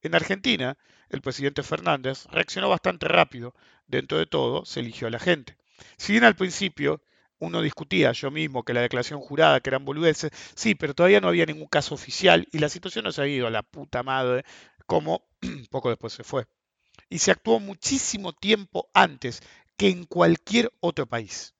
En 0.00 0.14
Argentina, 0.14 0.78
el 1.10 1.20
presidente 1.20 1.62
Fernández 1.62 2.26
reaccionó 2.30 2.68
bastante 2.68 3.08
rápido. 3.08 3.54
Dentro 3.86 4.18
de 4.18 4.26
todo, 4.26 4.64
se 4.64 4.80
eligió 4.80 5.08
a 5.08 5.10
la 5.10 5.18
gente. 5.18 5.56
Si 5.96 6.12
bien 6.12 6.24
al 6.24 6.36
principio 6.36 7.02
uno 7.38 7.62
discutía, 7.62 8.12
yo 8.12 8.30
mismo, 8.30 8.64
que 8.64 8.74
la 8.74 8.82
declaración 8.82 9.20
jurada, 9.20 9.60
que 9.60 9.70
eran 9.70 9.84
boludeces, 9.84 10.30
sí, 10.54 10.74
pero 10.74 10.94
todavía 10.94 11.20
no 11.20 11.28
había 11.28 11.46
ningún 11.46 11.66
caso 11.66 11.94
oficial 11.94 12.46
y 12.52 12.58
la 12.58 12.68
situación 12.68 13.04
no 13.04 13.12
se 13.12 13.22
ha 13.22 13.26
ido 13.26 13.46
a 13.46 13.50
la 13.50 13.62
puta 13.62 14.02
madre 14.02 14.44
como 14.86 15.24
poco 15.70 15.88
después 15.88 16.12
se 16.12 16.24
fue. 16.24 16.46
Y 17.08 17.18
se 17.18 17.30
actuó 17.30 17.58
muchísimo 17.60 18.32
tiempo 18.32 18.90
antes 18.94 19.42
que 19.76 19.88
en 19.88 20.04
cualquier 20.04 20.72
otro 20.80 21.06
país. 21.06 21.54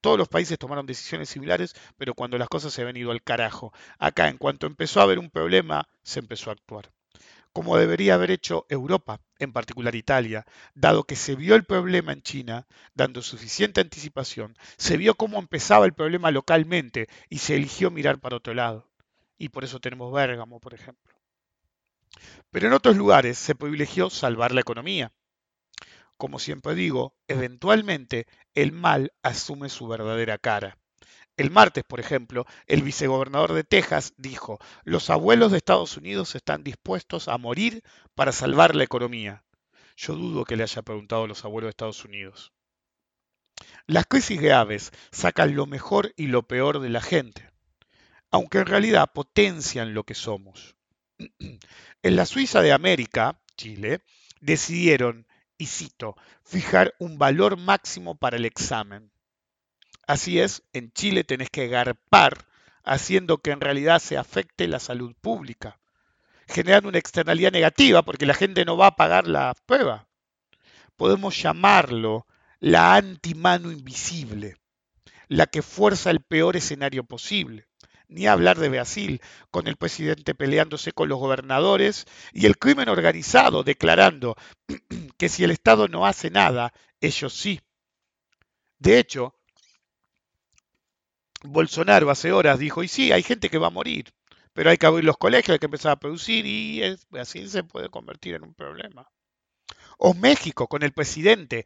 Todos 0.00 0.18
los 0.18 0.28
países 0.28 0.58
tomaron 0.58 0.86
decisiones 0.86 1.28
similares, 1.28 1.76
pero 1.96 2.14
cuando 2.14 2.38
las 2.38 2.48
cosas 2.48 2.72
se 2.72 2.80
habían 2.80 2.96
ido 2.96 3.12
al 3.12 3.22
carajo. 3.22 3.72
Acá, 3.98 4.28
en 4.28 4.38
cuanto 4.38 4.66
empezó 4.66 4.98
a 4.98 5.04
haber 5.04 5.20
un 5.20 5.30
problema, 5.30 5.88
se 6.02 6.18
empezó 6.18 6.50
a 6.50 6.54
actuar. 6.54 6.90
Como 7.52 7.76
debería 7.76 8.14
haber 8.14 8.30
hecho 8.30 8.64
Europa, 8.70 9.20
en 9.38 9.52
particular 9.52 9.94
Italia, 9.94 10.46
dado 10.74 11.04
que 11.04 11.16
se 11.16 11.34
vio 11.34 11.54
el 11.54 11.64
problema 11.64 12.12
en 12.12 12.22
China, 12.22 12.66
dando 12.94 13.20
suficiente 13.20 13.80
anticipación, 13.80 14.56
se 14.78 14.96
vio 14.96 15.14
cómo 15.14 15.38
empezaba 15.38 15.84
el 15.84 15.92
problema 15.92 16.30
localmente 16.30 17.08
y 17.28 17.38
se 17.38 17.56
eligió 17.56 17.90
mirar 17.90 18.18
para 18.20 18.36
otro 18.36 18.54
lado. 18.54 18.90
Y 19.36 19.50
por 19.50 19.64
eso 19.64 19.80
tenemos 19.80 20.12
Bérgamo, 20.12 20.60
por 20.60 20.72
ejemplo. 20.72 21.12
Pero 22.50 22.68
en 22.68 22.72
otros 22.72 22.96
lugares 22.96 23.36
se 23.38 23.54
privilegió 23.54 24.08
salvar 24.08 24.52
la 24.52 24.60
economía. 24.60 25.12
Como 26.16 26.38
siempre 26.38 26.74
digo, 26.74 27.16
eventualmente 27.26 28.26
el 28.54 28.72
mal 28.72 29.12
asume 29.22 29.68
su 29.68 29.88
verdadera 29.88 30.38
cara. 30.38 30.78
El 31.36 31.50
martes, 31.50 31.84
por 31.84 31.98
ejemplo, 31.98 32.46
el 32.66 32.82
vicegobernador 32.82 33.54
de 33.54 33.64
Texas 33.64 34.12
dijo, 34.16 34.58
los 34.84 35.08
abuelos 35.08 35.50
de 35.50 35.58
Estados 35.58 35.96
Unidos 35.96 36.34
están 36.34 36.62
dispuestos 36.62 37.28
a 37.28 37.38
morir 37.38 37.82
para 38.14 38.32
salvar 38.32 38.76
la 38.76 38.84
economía. 38.84 39.44
Yo 39.96 40.14
dudo 40.14 40.44
que 40.44 40.56
le 40.56 40.62
haya 40.62 40.82
preguntado 40.82 41.24
a 41.24 41.28
los 41.28 41.44
abuelos 41.44 41.68
de 41.68 41.70
Estados 41.70 42.04
Unidos. 42.04 42.52
Las 43.86 44.06
crisis 44.06 44.40
graves 44.40 44.92
sacan 45.10 45.54
lo 45.54 45.66
mejor 45.66 46.12
y 46.16 46.26
lo 46.26 46.46
peor 46.46 46.80
de 46.80 46.90
la 46.90 47.00
gente, 47.00 47.50
aunque 48.30 48.58
en 48.58 48.66
realidad 48.66 49.10
potencian 49.14 49.94
lo 49.94 50.04
que 50.04 50.14
somos. 50.14 50.76
En 52.04 52.16
la 52.16 52.26
Suiza 52.26 52.62
de 52.62 52.72
América, 52.72 53.40
Chile, 53.56 54.02
decidieron, 54.40 55.28
y 55.56 55.66
cito, 55.66 56.16
fijar 56.42 56.94
un 56.98 57.16
valor 57.16 57.56
máximo 57.56 58.16
para 58.16 58.36
el 58.36 58.44
examen. 58.44 59.11
Así 60.06 60.40
es, 60.40 60.62
en 60.72 60.92
Chile 60.92 61.24
tenés 61.24 61.50
que 61.50 61.68
garpar 61.68 62.46
haciendo 62.84 63.38
que 63.38 63.50
en 63.50 63.60
realidad 63.60 64.00
se 64.00 64.16
afecte 64.18 64.66
la 64.66 64.80
salud 64.80 65.14
pública, 65.20 65.78
generando 66.48 66.88
una 66.88 66.98
externalidad 66.98 67.52
negativa 67.52 68.02
porque 68.02 68.26
la 68.26 68.34
gente 68.34 68.64
no 68.64 68.76
va 68.76 68.88
a 68.88 68.96
pagar 68.96 69.26
la 69.28 69.54
prueba. 69.66 70.08
Podemos 70.96 71.40
llamarlo 71.40 72.26
la 72.58 72.94
antimano 72.94 73.70
invisible, 73.70 74.56
la 75.28 75.46
que 75.46 75.62
fuerza 75.62 76.10
el 76.10 76.20
peor 76.20 76.56
escenario 76.56 77.04
posible 77.04 77.66
ni 78.12 78.26
hablar 78.26 78.58
de 78.58 78.68
Brasil, 78.68 79.20
con 79.50 79.66
el 79.66 79.76
presidente 79.76 80.34
peleándose 80.34 80.92
con 80.92 81.08
los 81.08 81.18
gobernadores 81.18 82.06
y 82.32 82.46
el 82.46 82.58
crimen 82.58 82.88
organizado 82.88 83.62
declarando 83.62 84.36
que 85.18 85.28
si 85.28 85.44
el 85.44 85.50
Estado 85.50 85.88
no 85.88 86.06
hace 86.06 86.30
nada, 86.30 86.72
ellos 87.00 87.32
sí. 87.32 87.60
De 88.78 88.98
hecho, 88.98 89.34
Bolsonaro 91.44 92.10
hace 92.10 92.32
horas 92.32 92.58
dijo, 92.58 92.82
y 92.82 92.88
sí, 92.88 93.12
hay 93.12 93.22
gente 93.22 93.50
que 93.50 93.58
va 93.58 93.68
a 93.68 93.70
morir, 93.70 94.12
pero 94.52 94.70
hay 94.70 94.76
que 94.76 94.86
abrir 94.86 95.04
los 95.04 95.16
colegios, 95.16 95.54
hay 95.54 95.58
que 95.58 95.66
empezar 95.66 95.92
a 95.92 96.00
producir 96.00 96.46
y 96.46 96.82
Brasil 97.10 97.48
se 97.48 97.64
puede 97.64 97.88
convertir 97.88 98.34
en 98.34 98.44
un 98.44 98.54
problema. 98.54 99.08
O 99.98 100.14
México 100.14 100.66
con 100.68 100.82
el 100.82 100.92
presidente 100.92 101.64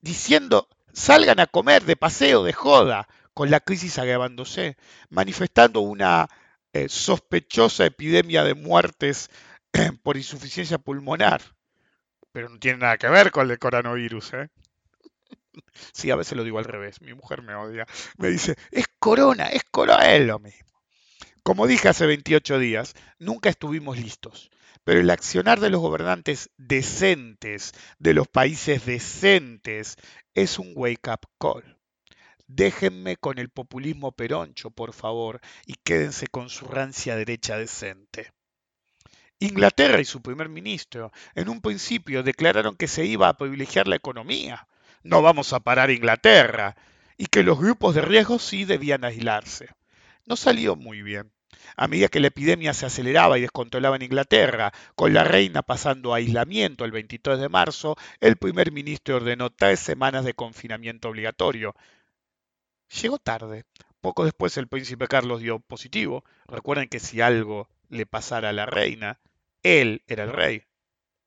diciendo, 0.00 0.68
salgan 0.92 1.40
a 1.40 1.46
comer 1.46 1.84
de 1.84 1.96
paseo, 1.96 2.44
de 2.44 2.52
joda, 2.52 3.08
con 3.34 3.50
la 3.50 3.60
crisis 3.60 3.98
agravándose, 3.98 4.76
manifestando 5.08 5.80
una 5.80 6.28
eh, 6.72 6.88
sospechosa 6.88 7.86
epidemia 7.86 8.44
de 8.44 8.54
muertes 8.54 9.30
por 10.02 10.16
insuficiencia 10.16 10.78
pulmonar. 10.78 11.42
Pero 12.32 12.48
no 12.48 12.58
tiene 12.58 12.78
nada 12.78 12.98
que 12.98 13.08
ver 13.08 13.30
con 13.30 13.50
el 13.50 13.58
coronavirus, 13.58 14.34
¿eh? 14.34 14.48
Sí, 15.92 16.10
a 16.10 16.16
veces 16.16 16.36
lo 16.36 16.44
digo 16.44 16.58
al 16.58 16.64
revés. 16.64 17.00
Mi 17.00 17.14
mujer 17.14 17.42
me 17.42 17.54
odia. 17.54 17.86
Me 18.18 18.28
dice, 18.28 18.56
es 18.70 18.86
corona, 18.98 19.48
es 19.48 19.62
corona, 19.70 20.14
es 20.14 20.26
lo 20.26 20.38
mismo. 20.38 20.72
Como 21.42 21.66
dije 21.66 21.88
hace 21.88 22.06
28 22.06 22.58
días, 22.58 22.94
nunca 23.18 23.48
estuvimos 23.48 23.98
listos. 23.98 24.50
Pero 24.84 25.00
el 25.00 25.10
accionar 25.10 25.60
de 25.60 25.70
los 25.70 25.80
gobernantes 25.80 26.50
decentes, 26.56 27.72
de 27.98 28.14
los 28.14 28.28
países 28.28 28.86
decentes, 28.86 29.96
es 30.34 30.58
un 30.58 30.72
wake-up 30.74 31.20
call. 31.38 31.78
Déjenme 32.46 33.16
con 33.16 33.38
el 33.38 33.48
populismo 33.48 34.12
peroncho, 34.12 34.70
por 34.70 34.92
favor, 34.92 35.40
y 35.66 35.74
quédense 35.74 36.26
con 36.26 36.48
su 36.48 36.66
rancia 36.66 37.16
derecha 37.16 37.56
decente. 37.56 38.32
Inglaterra 39.38 40.00
y 40.00 40.04
su 40.04 40.22
primer 40.22 40.48
ministro 40.48 41.10
en 41.34 41.48
un 41.48 41.60
principio 41.60 42.22
declararon 42.22 42.76
que 42.76 42.86
se 42.86 43.04
iba 43.04 43.28
a 43.28 43.36
privilegiar 43.36 43.88
la 43.88 43.96
economía. 43.96 44.68
No 45.02 45.22
vamos 45.22 45.52
a 45.52 45.60
parar 45.60 45.90
Inglaterra. 45.90 46.76
Y 47.16 47.26
que 47.26 47.42
los 47.42 47.58
grupos 47.58 47.94
de 47.94 48.02
riesgo 48.02 48.38
sí 48.38 48.64
debían 48.64 49.04
aislarse. 49.04 49.68
No 50.26 50.36
salió 50.36 50.76
muy 50.76 51.02
bien. 51.02 51.30
A 51.76 51.86
medida 51.86 52.08
que 52.08 52.20
la 52.20 52.28
epidemia 52.28 52.74
se 52.74 52.86
aceleraba 52.86 53.38
y 53.38 53.42
descontrolaba 53.42 53.96
en 53.96 54.02
Inglaterra, 54.02 54.72
con 54.94 55.12
la 55.12 55.22
reina 55.22 55.62
pasando 55.62 56.12
a 56.12 56.16
aislamiento 56.16 56.84
el 56.84 56.90
23 56.90 57.38
de 57.38 57.48
marzo, 57.48 57.96
el 58.20 58.36
primer 58.36 58.72
ministro 58.72 59.16
ordenó 59.16 59.50
tres 59.50 59.78
semanas 59.78 60.24
de 60.24 60.34
confinamiento 60.34 61.08
obligatorio, 61.08 61.74
Llegó 63.00 63.18
tarde. 63.18 63.64
Poco 64.00 64.24
después 64.24 64.56
el 64.58 64.68
príncipe 64.68 65.08
Carlos 65.08 65.40
dio 65.40 65.60
positivo. 65.60 66.24
Recuerden 66.46 66.88
que 66.88 67.00
si 67.00 67.20
algo 67.20 67.68
le 67.88 68.04
pasara 68.06 68.50
a 68.50 68.52
la 68.52 68.66
reina, 68.66 69.18
él 69.62 70.02
era 70.06 70.24
el 70.24 70.32
rey. 70.32 70.64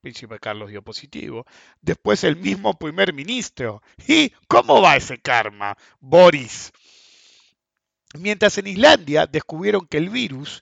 Príncipe 0.06 0.38
Carlos 0.38 0.70
dio 0.70 0.84
positivo. 0.84 1.48
Después 1.82 2.24
el 2.24 2.36
mismo 2.36 2.78
primer 2.78 3.12
ministro. 3.12 3.82
¿Y 4.08 4.30
cómo 4.48 4.80
va 4.80 4.98
ese 4.98 5.18
karma? 5.18 5.76
Boris. 6.00 6.72
Mientras 8.20 8.56
en 8.60 8.68
Islandia 8.68 9.26
descubrieron 9.26 9.88
que 9.88 9.98
el 9.98 10.12
virus 10.12 10.62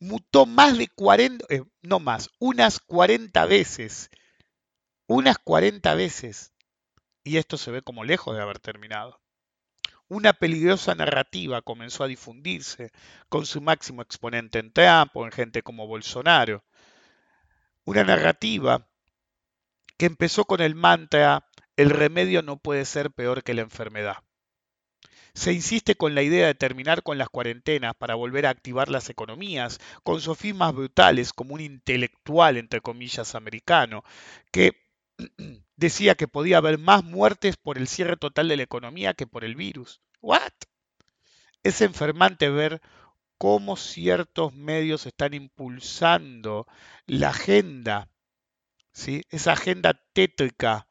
mutó 0.00 0.44
más 0.44 0.76
de 0.76 0.88
40, 0.88 1.46
eh, 1.48 1.62
no 1.80 1.98
más, 1.98 2.28
unas 2.38 2.78
40 2.78 3.46
veces. 3.46 4.10
Unas 5.06 5.38
40 5.38 5.94
veces. 5.94 6.52
Y 7.22 7.38
esto 7.38 7.56
se 7.56 7.70
ve 7.70 7.80
como 7.80 8.04
lejos 8.04 8.36
de 8.36 8.42
haber 8.42 8.58
terminado 8.58 9.18
una 10.08 10.34
peligrosa 10.34 10.94
narrativa 10.94 11.62
comenzó 11.62 12.04
a 12.04 12.08
difundirse 12.08 12.92
con 13.28 13.46
su 13.46 13.60
máximo 13.60 14.02
exponente 14.02 14.58
en 14.58 14.70
Trump 14.72 15.16
o 15.16 15.24
en 15.24 15.32
gente 15.32 15.62
como 15.62 15.86
Bolsonaro. 15.86 16.62
Una 17.84 18.04
narrativa 18.04 18.86
que 19.96 20.06
empezó 20.06 20.44
con 20.44 20.60
el 20.60 20.74
mantra 20.74 21.46
el 21.76 21.90
remedio 21.90 22.42
no 22.42 22.56
puede 22.56 22.84
ser 22.84 23.10
peor 23.10 23.42
que 23.42 23.54
la 23.54 23.62
enfermedad. 23.62 24.18
Se 25.34 25.52
insiste 25.52 25.96
con 25.96 26.14
la 26.14 26.22
idea 26.22 26.46
de 26.46 26.54
terminar 26.54 27.02
con 27.02 27.18
las 27.18 27.28
cuarentenas 27.28 27.94
para 27.96 28.14
volver 28.14 28.46
a 28.46 28.50
activar 28.50 28.88
las 28.88 29.10
economías, 29.10 29.80
con 30.04 30.20
sofismas 30.20 30.72
brutales 30.72 31.32
como 31.32 31.54
un 31.54 31.60
intelectual, 31.60 32.56
entre 32.56 32.80
comillas, 32.80 33.34
americano, 33.34 34.04
que 34.52 34.80
decía 35.76 36.14
que 36.14 36.28
podía 36.28 36.58
haber 36.58 36.78
más 36.78 37.02
muertes 37.02 37.56
por 37.56 37.78
el 37.78 37.88
cierre 37.88 38.16
total 38.16 38.48
de 38.48 38.56
la 38.56 38.62
economía 38.62 39.14
que 39.14 39.26
por 39.26 39.44
el 39.44 39.56
virus. 39.56 40.00
¿What? 40.20 40.52
Es 41.64 41.80
enfermante 41.80 42.48
ver 42.48 42.80
cómo 43.44 43.76
ciertos 43.76 44.54
medios 44.54 45.04
están 45.04 45.34
impulsando 45.34 46.66
la 47.06 47.28
agenda, 47.28 48.08
¿sí? 48.90 49.20
esa 49.28 49.52
agenda 49.52 50.00
tétrica 50.14 50.88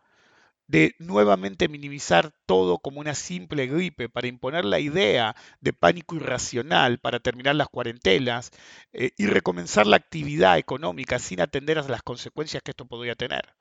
de 0.68 0.94
nuevamente 1.00 1.68
minimizar 1.68 2.32
todo 2.46 2.78
como 2.78 3.00
una 3.00 3.16
simple 3.16 3.66
gripe, 3.66 4.08
para 4.08 4.28
imponer 4.28 4.66
la 4.66 4.80
idea 4.80 5.36
de 5.62 5.74
pánico 5.74 6.16
irracional, 6.16 7.00
para 7.00 7.20
terminar 7.20 7.56
las 7.56 7.70
cuarentenas 7.70 8.52
eh, 8.92 9.14
y 9.18 9.26
recomenzar 9.26 9.88
la 9.88 9.98
actividad 9.98 10.60
económica 10.60 11.18
sin 11.18 11.42
atender 11.42 11.80
a 11.80 11.88
las 11.88 12.04
consecuencias 12.04 12.62
que 12.62 12.70
esto 12.70 12.86
podría 12.86 13.16
tener. 13.16 13.56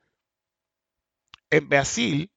En 1.48 1.66
Brasil, 1.70 2.30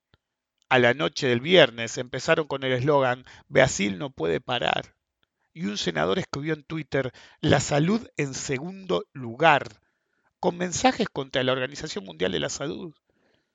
a 0.70 0.80
la 0.80 0.94
noche 0.94 1.28
del 1.28 1.42
viernes, 1.42 1.98
empezaron 1.98 2.48
con 2.48 2.64
el 2.64 2.72
eslogan 2.72 3.26
Brasil 3.50 4.00
no 4.00 4.10
puede 4.10 4.40
parar. 4.40 4.95
Y 5.56 5.68
un 5.68 5.78
senador 5.78 6.20
escribió 6.20 6.54
en 6.54 6.64
Twitter, 6.64 7.14
la 7.40 7.62
salud 7.62 8.06
en 8.18 8.34
segundo 8.34 9.06
lugar, 9.14 9.80
con 10.42 10.58
mensajes 10.58 11.08
contra 11.08 11.46
la 11.46 11.54
Organización 11.54 12.04
Mundial 12.04 12.34
de 12.34 12.42
la 12.42 12.50
Salud. 12.50 12.94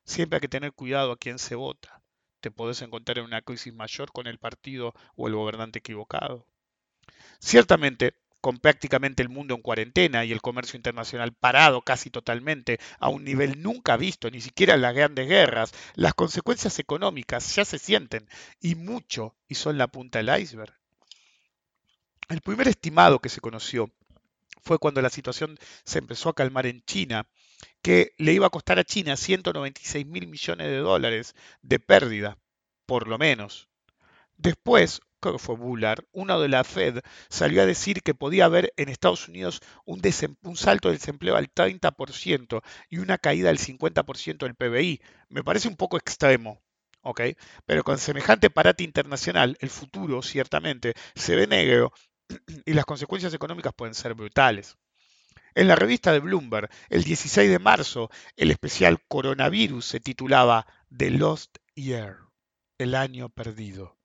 Siempre 0.05 0.39
hay 0.39 0.41
que 0.41 0.49
tener 0.49 0.73
cuidado 0.73 1.13
a 1.13 1.19
quién 1.19 1.39
se 1.39 1.57
vota. 1.57 2.01
Te 2.41 2.51
podés 2.51 2.81
encontrar 2.81 3.19
en 3.19 3.25
una 3.25 3.43
crisis 3.43 3.75
mayor 3.75 4.13
con 4.13 4.27
el 4.27 4.39
partido 4.39 4.95
o 5.15 5.29
el 5.29 5.35
gobernante 5.35 5.81
equivocado. 5.81 6.47
Ciertamente, 7.39 8.15
con 8.41 8.57
prácticamente 8.57 9.23
el 9.23 9.29
mundo 9.29 9.55
en 9.55 9.61
cuarentena 9.61 10.25
y 10.25 10.33
el 10.33 10.41
comercio 10.41 10.79
internacional 10.79 11.35
parado 11.35 11.83
casi 11.83 12.09
totalmente 12.09 12.81
a 12.99 13.11
un 13.11 13.25
nivel 13.25 13.61
nunca 13.61 13.99
visto, 13.99 14.31
ni 14.31 14.41
siquiera 14.41 14.73
en 14.73 14.81
las 14.81 14.95
grandes 14.95 15.29
guerras, 15.29 15.75
las 15.97 16.15
consecuencias 16.15 16.79
económicas 16.79 17.55
ya 17.55 17.67
se 17.67 17.79
sienten 17.79 18.27
y 18.59 18.75
mucho 18.75 19.37
y 19.49 19.57
son 19.57 19.77
la 19.77 19.89
punta 19.89 20.23
del 20.23 20.41
iceberg. 20.41 20.80
El 22.31 22.43
primer 22.43 22.69
estimado 22.69 23.19
que 23.19 23.29
se 23.29 23.41
conoció 23.41 23.91
fue 24.63 24.79
cuando 24.79 25.03
la 25.03 25.11
situación 25.11 25.59
se 25.85 25.99
empezó 25.99 26.29
a 26.29 26.35
calmar 26.35 26.65
en 26.67 26.81
China 26.83 27.27
que 27.83 28.13
le 28.19 28.33
iba 28.33 28.47
a 28.47 28.51
costar 28.51 28.79
a 28.79 28.85
China 28.85 29.17
196 29.17 30.07
mil 30.07 30.29
millones 30.29 30.69
de 30.69 30.77
dólares 30.77 31.35
de 31.63 31.81
pérdida, 31.81 32.39
por 32.87 33.09
lo 33.09 33.19
menos. 33.19 33.69
Después, 34.37 35.01
creo 35.19 35.35
que 35.35 35.39
fue 35.41 35.57
Bullard, 35.57 36.05
uno 36.13 36.39
de 36.39 36.49
la 36.49 36.63
Fed, 36.63 37.01
salió 37.29 37.63
a 37.63 37.67
decir 37.67 38.01
que 38.01 38.15
podía 38.15 38.45
haber 38.45 38.73
en 38.77 38.91
Estados 38.91 39.27
Unidos 39.27 39.61
un, 39.85 40.01
salto 40.55 40.87
del 40.87 40.99
desempleo 40.99 41.35
al 41.35 41.53
30% 41.53 42.63
y 42.91 42.99
una 42.99 43.19
caída 43.19 43.49
del 43.49 43.59
50% 43.59 44.39
del 44.39 44.55
PBI. 44.55 45.01
Me 45.31 45.43
parece 45.43 45.67
un 45.67 45.75
poco 45.75 45.97
extremo. 45.97 46.63
¿ok? 47.03 47.23
Pero 47.67 47.83
con 47.83 47.99
semejante 47.99 48.51
parate 48.51 48.85
internacional, 48.85 49.57
el 49.61 49.71
futuro 49.71 50.23
ciertamente 50.23 50.95
se 51.15 51.35
ve 51.35 51.47
negro 51.47 51.93
y 52.65 52.73
las 52.73 52.85
consecuencias 52.85 53.35
económicas 53.35 53.73
pueden 53.75 53.95
ser 53.95 54.15
brutales. 54.15 54.77
En 55.55 55.67
la 55.69 55.75
revista 55.75 56.13
de 56.13 56.21
Bloomberg, 56.21 56.71
el 56.89 57.03
16 57.03 57.51
de 57.51 57.59
marzo, 57.59 58.11
el 58.37 58.51
especial 58.51 59.03
Coronavirus 59.09 59.85
se 59.85 60.01
titulaba 60.01 60.67
The 60.97 61.11
Lost 61.11 61.59
Year, 61.75 62.19
el 62.79 62.95
año 62.95 63.29
perdido. 63.29 63.97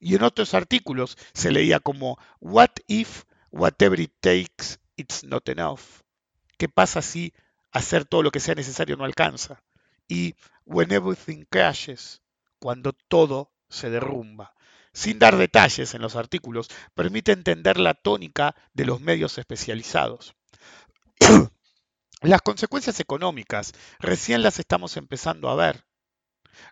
Y 0.00 0.14
en 0.16 0.22
otros 0.22 0.54
artículos 0.54 1.16
se 1.32 1.52
leía 1.52 1.80
como 1.80 2.18
What 2.40 2.70
if 2.86 3.24
whatever 3.50 3.98
it 4.00 4.12
takes 4.20 4.78
it's 4.96 5.24
not 5.24 5.48
enough? 5.48 6.02
¿Qué 6.56 6.68
pasa 6.68 7.02
si 7.02 7.32
hacer 7.70 8.04
todo 8.04 8.22
lo 8.22 8.30
que 8.30 8.40
sea 8.40 8.54
necesario 8.54 8.96
no 8.96 9.04
alcanza? 9.04 9.62
Y 10.08 10.34
When 10.64 10.92
everything 10.92 11.44
crashes, 11.48 12.20
cuando 12.58 12.92
todo 12.92 13.52
se 13.68 13.88
derrumba. 13.88 14.54
Sin 14.92 15.18
dar 15.18 15.36
detalles 15.36 15.94
en 15.94 16.02
los 16.02 16.16
artículos, 16.16 16.68
permite 16.94 17.32
entender 17.32 17.78
la 17.78 17.94
tónica 17.94 18.54
de 18.72 18.86
los 18.86 19.00
medios 19.00 19.38
especializados. 19.38 20.34
Las 22.20 22.42
consecuencias 22.42 22.98
económicas 22.98 23.72
recién 24.00 24.42
las 24.42 24.58
estamos 24.58 24.96
empezando 24.96 25.50
a 25.50 25.54
ver. 25.54 25.84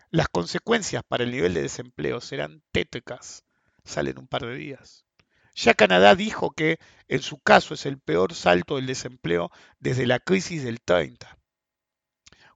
Las 0.10 0.28
consecuencias 0.28 1.04
para 1.08 1.24
el 1.24 1.32
nivel 1.32 1.54
de 1.54 1.62
desempleo 1.62 2.20
serán 2.20 2.64
tétricas. 2.72 3.44
Salen 3.84 4.18
un 4.18 4.28
par 4.28 4.42
de 4.46 4.56
días. 4.56 5.06
Ya 5.54 5.76
Canadá 5.76 6.16
dijo 6.16 6.52
que 6.52 6.80
en 7.08 7.22
su 7.22 7.38
caso 7.40 7.76
es 7.76 7.86
el 7.86 8.00
peor 8.00 8.34
salto 8.34 8.78
del 8.78 8.88
desempleo 8.88 9.52
desde 9.80 10.08
la 10.08 10.20
crisis 10.20 10.64
del 10.64 10.82
30. 10.82 11.38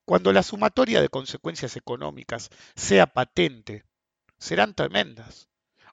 Cuando 0.04 0.34
la 0.34 0.42
sumatoria 0.42 1.00
de 1.00 1.10
consecuencias 1.10 1.76
económicas 1.78 2.50
sea 2.76 3.06
patente, 3.06 3.86
serán 4.40 4.74
tremendas. 4.74 5.51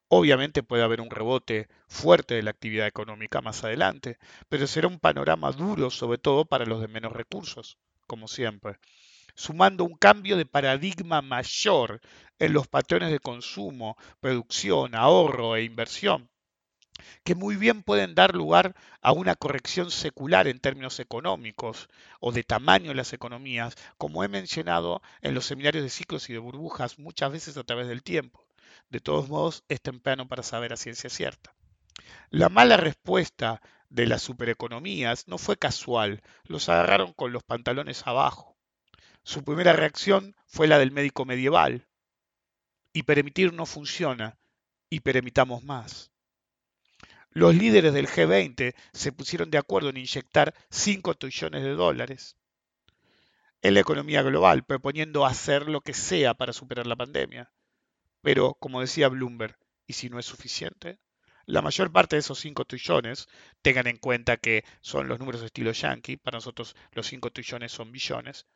Obviamente 0.08 0.62
puede 0.62 0.82
haber 0.82 1.00
un 1.00 1.10
rebote 1.10 1.68
fuerte 1.86 2.34
de 2.34 2.42
la 2.42 2.50
actividad 2.50 2.86
económica 2.86 3.40
más 3.40 3.64
adelante, 3.64 4.18
pero 4.48 4.66
será 4.66 4.88
un 4.88 4.98
panorama 4.98 5.52
duro 5.52 5.90
sobre 5.90 6.18
todo 6.18 6.44
para 6.44 6.66
los 6.66 6.80
de 6.80 6.88
menos 6.88 7.12
recursos, 7.12 7.78
como 8.06 8.28
siempre 8.28 8.78
sumando 9.38 9.84
un 9.84 9.94
cambio 9.94 10.36
de 10.36 10.46
paradigma 10.46 11.22
mayor 11.22 12.00
en 12.40 12.52
los 12.52 12.66
patrones 12.66 13.12
de 13.12 13.20
consumo, 13.20 13.96
producción, 14.18 14.96
ahorro 14.96 15.54
e 15.54 15.62
inversión, 15.62 16.28
que 17.22 17.36
muy 17.36 17.54
bien 17.54 17.84
pueden 17.84 18.16
dar 18.16 18.34
lugar 18.34 18.74
a 19.00 19.12
una 19.12 19.36
corrección 19.36 19.92
secular 19.92 20.48
en 20.48 20.58
términos 20.58 20.98
económicos 20.98 21.88
o 22.18 22.32
de 22.32 22.42
tamaño 22.42 22.88
de 22.88 22.96
las 22.96 23.12
economías, 23.12 23.76
como 23.96 24.24
he 24.24 24.28
mencionado 24.28 25.02
en 25.22 25.34
los 25.34 25.46
seminarios 25.46 25.84
de 25.84 25.90
ciclos 25.90 26.28
y 26.30 26.32
de 26.32 26.40
burbujas 26.40 26.98
muchas 26.98 27.30
veces 27.30 27.56
a 27.56 27.62
través 27.62 27.86
del 27.86 28.02
tiempo. 28.02 28.47
De 28.90 29.00
todos 29.00 29.28
modos, 29.28 29.64
es 29.68 29.80
temprano 29.80 30.28
para 30.28 30.42
saber 30.42 30.72
a 30.72 30.76
ciencia 30.76 31.10
cierta. 31.10 31.54
La 32.30 32.48
mala 32.48 32.76
respuesta 32.76 33.60
de 33.90 34.06
las 34.06 34.22
supereconomías 34.22 35.28
no 35.28 35.38
fue 35.38 35.56
casual, 35.56 36.22
los 36.44 36.68
agarraron 36.68 37.12
con 37.12 37.32
los 37.32 37.42
pantalones 37.42 38.06
abajo. 38.06 38.56
Su 39.22 39.44
primera 39.44 39.72
reacción 39.72 40.34
fue 40.46 40.68
la 40.68 40.78
del 40.78 40.92
médico 40.92 41.24
medieval. 41.24 41.86
Hiperemitir 42.92 43.52
no 43.52 43.66
funciona, 43.66 44.38
hiperemitamos 44.90 45.62
más. 45.64 46.10
Los 47.30 47.54
líderes 47.54 47.92
del 47.92 48.08
G20 48.08 48.74
se 48.92 49.12
pusieron 49.12 49.50
de 49.50 49.58
acuerdo 49.58 49.90
en 49.90 49.98
inyectar 49.98 50.54
5 50.70 51.14
trillones 51.14 51.62
de 51.62 51.70
dólares 51.70 52.36
en 53.62 53.74
la 53.74 53.80
economía 53.80 54.22
global, 54.22 54.64
proponiendo 54.64 55.26
hacer 55.26 55.68
lo 55.68 55.80
que 55.80 55.92
sea 55.92 56.34
para 56.34 56.52
superar 56.52 56.86
la 56.86 56.96
pandemia. 56.96 57.52
Pero, 58.22 58.54
como 58.54 58.80
decía 58.80 59.08
Bloomberg, 59.08 59.58
¿y 59.86 59.94
si 59.94 60.08
no 60.08 60.18
es 60.18 60.26
suficiente? 60.26 60.98
La 61.46 61.62
mayor 61.62 61.90
parte 61.92 62.16
de 62.16 62.20
esos 62.20 62.38
5 62.40 62.64
trillones, 62.66 63.28
tengan 63.62 63.86
en 63.86 63.96
cuenta 63.96 64.36
que 64.36 64.64
son 64.80 65.08
los 65.08 65.18
números 65.18 65.40
de 65.40 65.46
estilo 65.46 65.72
yankee, 65.72 66.16
para 66.16 66.36
nosotros 66.36 66.76
los 66.92 67.06
5 67.06 67.30
trillones 67.30 67.72
son 67.72 67.90
billones, 67.90 68.46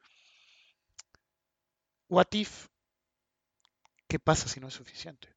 What 2.13 2.27
if? 2.33 2.67
¿Qué 4.07 4.19
pasa 4.19 4.47
si 4.47 4.61
no 4.61 4.69
es 4.69 4.75
suficiente? 4.75 5.35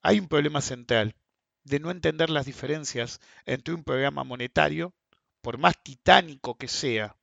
Hay 0.00 0.18
un 0.18 0.26
problema 0.26 0.62
central 0.62 1.14
de 1.64 1.80
no 1.80 1.90
entender 1.90 2.30
las 2.30 2.46
diferencias 2.46 3.20
entre 3.44 3.74
un 3.74 3.84
programa 3.84 4.24
monetario, 4.24 4.94
por 5.42 5.58
más 5.58 5.82
titánico 5.82 6.56
que 6.56 6.66
sea, 6.66 7.18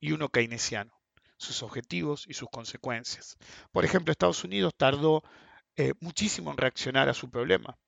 y 0.00 0.10
uno 0.10 0.28
keynesiano, 0.28 0.92
sus 1.36 1.62
objetivos 1.62 2.26
y 2.26 2.34
sus 2.34 2.48
consecuencias. 2.50 3.38
Por 3.70 3.84
ejemplo, 3.84 4.10
Estados 4.10 4.42
Unidos 4.42 4.74
tardó 4.76 5.22
eh, 5.76 5.94
muchísimo 6.00 6.50
en 6.50 6.56
reaccionar 6.58 7.08
a 7.08 7.14
su 7.14 7.30
problema 7.30 7.78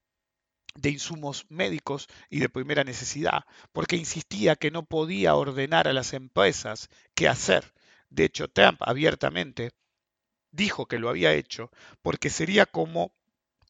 de 0.75 0.90
insumos 0.90 1.47
médicos 1.51 2.09
y 2.31 2.40
de 2.40 2.49
primera 2.49 2.85
necesidad, 2.85 3.45
porque 3.73 3.97
insistía 3.97 4.57
que 4.57 4.71
no 4.71 4.85
podía 4.85 5.35
ordenar 5.35 5.88
a 5.88 5.92
las 5.92 6.14
empresas 6.14 6.88
qué 7.14 7.29
hacer. 7.29 7.75
De 8.11 8.25
hecho, 8.25 8.49
Trump 8.49 8.81
abiertamente 8.83 9.73
dijo 10.53 10.87
que 10.87 10.99
lo 10.99 11.11
había 11.11 11.35
hecho 11.35 11.71
porque 12.03 12.31
sería 12.31 12.66
como 12.66 13.12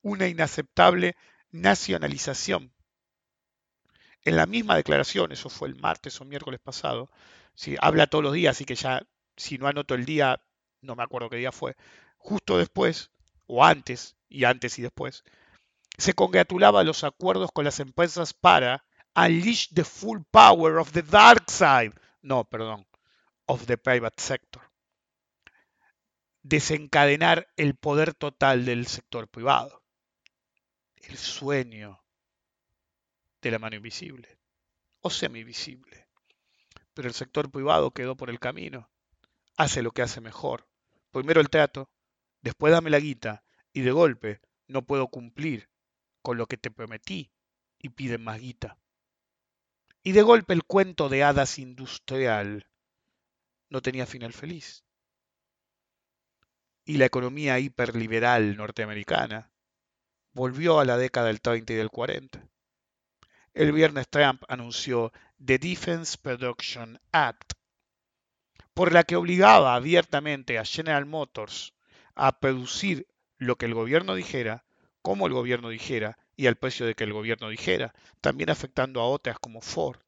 una 0.02 0.28
inaceptable 0.28 1.16
nacionalización. 1.52 2.72
En 4.24 4.36
la 4.36 4.46
misma 4.46 4.76
declaración, 4.76 5.30
eso 5.30 5.48
fue 5.48 5.68
el 5.68 5.76
martes 5.76 6.20
o 6.20 6.24
miércoles 6.24 6.60
pasado, 6.60 7.10
Sí, 7.54 7.76
habla 7.80 8.08
todos 8.08 8.24
los 8.24 8.32
días, 8.32 8.56
así 8.56 8.64
que 8.64 8.74
ya, 8.74 9.06
si 9.36 9.58
no 9.58 9.68
anoto 9.68 9.94
el 9.94 10.04
día, 10.04 10.42
no 10.80 10.96
me 10.96 11.04
acuerdo 11.04 11.30
qué 11.30 11.36
día 11.36 11.52
fue, 11.52 11.76
justo 12.18 12.58
después, 12.58 13.11
o 13.54 13.62
antes, 13.62 14.16
y 14.30 14.44
antes 14.44 14.78
y 14.78 14.82
después, 14.82 15.24
se 15.98 16.14
congratulaba 16.14 16.84
los 16.84 17.04
acuerdos 17.04 17.52
con 17.52 17.66
las 17.66 17.80
empresas 17.80 18.32
para 18.32 18.82
unleash 19.14 19.68
the 19.74 19.84
full 19.84 20.20
power 20.30 20.78
of 20.78 20.92
the 20.92 21.02
dark 21.02 21.50
side. 21.50 21.92
No, 22.22 22.44
perdón, 22.44 22.86
of 23.44 23.66
the 23.66 23.76
private 23.76 24.18
sector. 24.18 24.62
Desencadenar 26.42 27.46
el 27.58 27.74
poder 27.74 28.14
total 28.14 28.64
del 28.64 28.86
sector 28.86 29.28
privado. 29.28 29.82
El 30.96 31.18
sueño 31.18 32.02
de 33.42 33.50
la 33.50 33.58
mano 33.58 33.76
invisible 33.76 34.38
o 35.02 35.10
semivisible. 35.10 36.08
Pero 36.94 37.06
el 37.06 37.14
sector 37.14 37.50
privado 37.50 37.90
quedó 37.90 38.16
por 38.16 38.30
el 38.30 38.40
camino. 38.40 38.88
Hace 39.58 39.82
lo 39.82 39.90
que 39.90 40.00
hace 40.00 40.22
mejor. 40.22 40.66
Primero 41.10 41.42
el 41.42 41.50
trato, 41.50 41.90
después 42.42 42.72
dame 42.72 42.90
la 42.90 42.98
guita 42.98 43.44
y 43.72 43.80
de 43.80 43.92
golpe 43.92 44.40
no 44.66 44.82
puedo 44.82 45.08
cumplir 45.08 45.68
con 46.20 46.36
lo 46.36 46.46
que 46.46 46.56
te 46.56 46.70
prometí 46.70 47.32
y 47.78 47.88
piden 47.90 48.22
más 48.22 48.40
guita. 48.40 48.78
Y 50.02 50.12
de 50.12 50.22
golpe 50.22 50.52
el 50.52 50.64
cuento 50.64 51.08
de 51.08 51.22
hadas 51.22 51.58
industrial 51.58 52.68
no 53.68 53.80
tenía 53.80 54.06
final 54.06 54.32
feliz. 54.32 54.84
Y 56.84 56.96
la 56.96 57.06
economía 57.06 57.58
hiperliberal 57.58 58.56
norteamericana 58.56 59.52
volvió 60.32 60.80
a 60.80 60.84
la 60.84 60.96
década 60.96 61.28
del 61.28 61.40
30 61.40 61.72
y 61.72 61.76
del 61.76 61.90
40. 61.90 62.44
El 63.54 63.72
viernes 63.72 64.08
Trump 64.08 64.42
anunció 64.48 65.12
The 65.44 65.58
Defense 65.58 66.16
Production 66.18 66.98
Act, 67.12 67.52
por 68.74 68.92
la 68.92 69.04
que 69.04 69.16
obligaba 69.16 69.74
abiertamente 69.74 70.58
a 70.58 70.64
General 70.64 71.04
Motors 71.06 71.74
a 72.14 72.38
producir 72.40 73.06
lo 73.38 73.56
que 73.56 73.66
el 73.66 73.74
gobierno 73.74 74.14
dijera, 74.14 74.64
como 75.02 75.26
el 75.26 75.32
gobierno 75.32 75.68
dijera 75.68 76.18
y 76.36 76.46
al 76.46 76.56
precio 76.56 76.86
de 76.86 76.94
que 76.94 77.04
el 77.04 77.12
gobierno 77.12 77.48
dijera, 77.48 77.94
también 78.20 78.50
afectando 78.50 79.00
a 79.00 79.08
otras 79.08 79.38
como 79.38 79.60
Ford. 79.60 80.00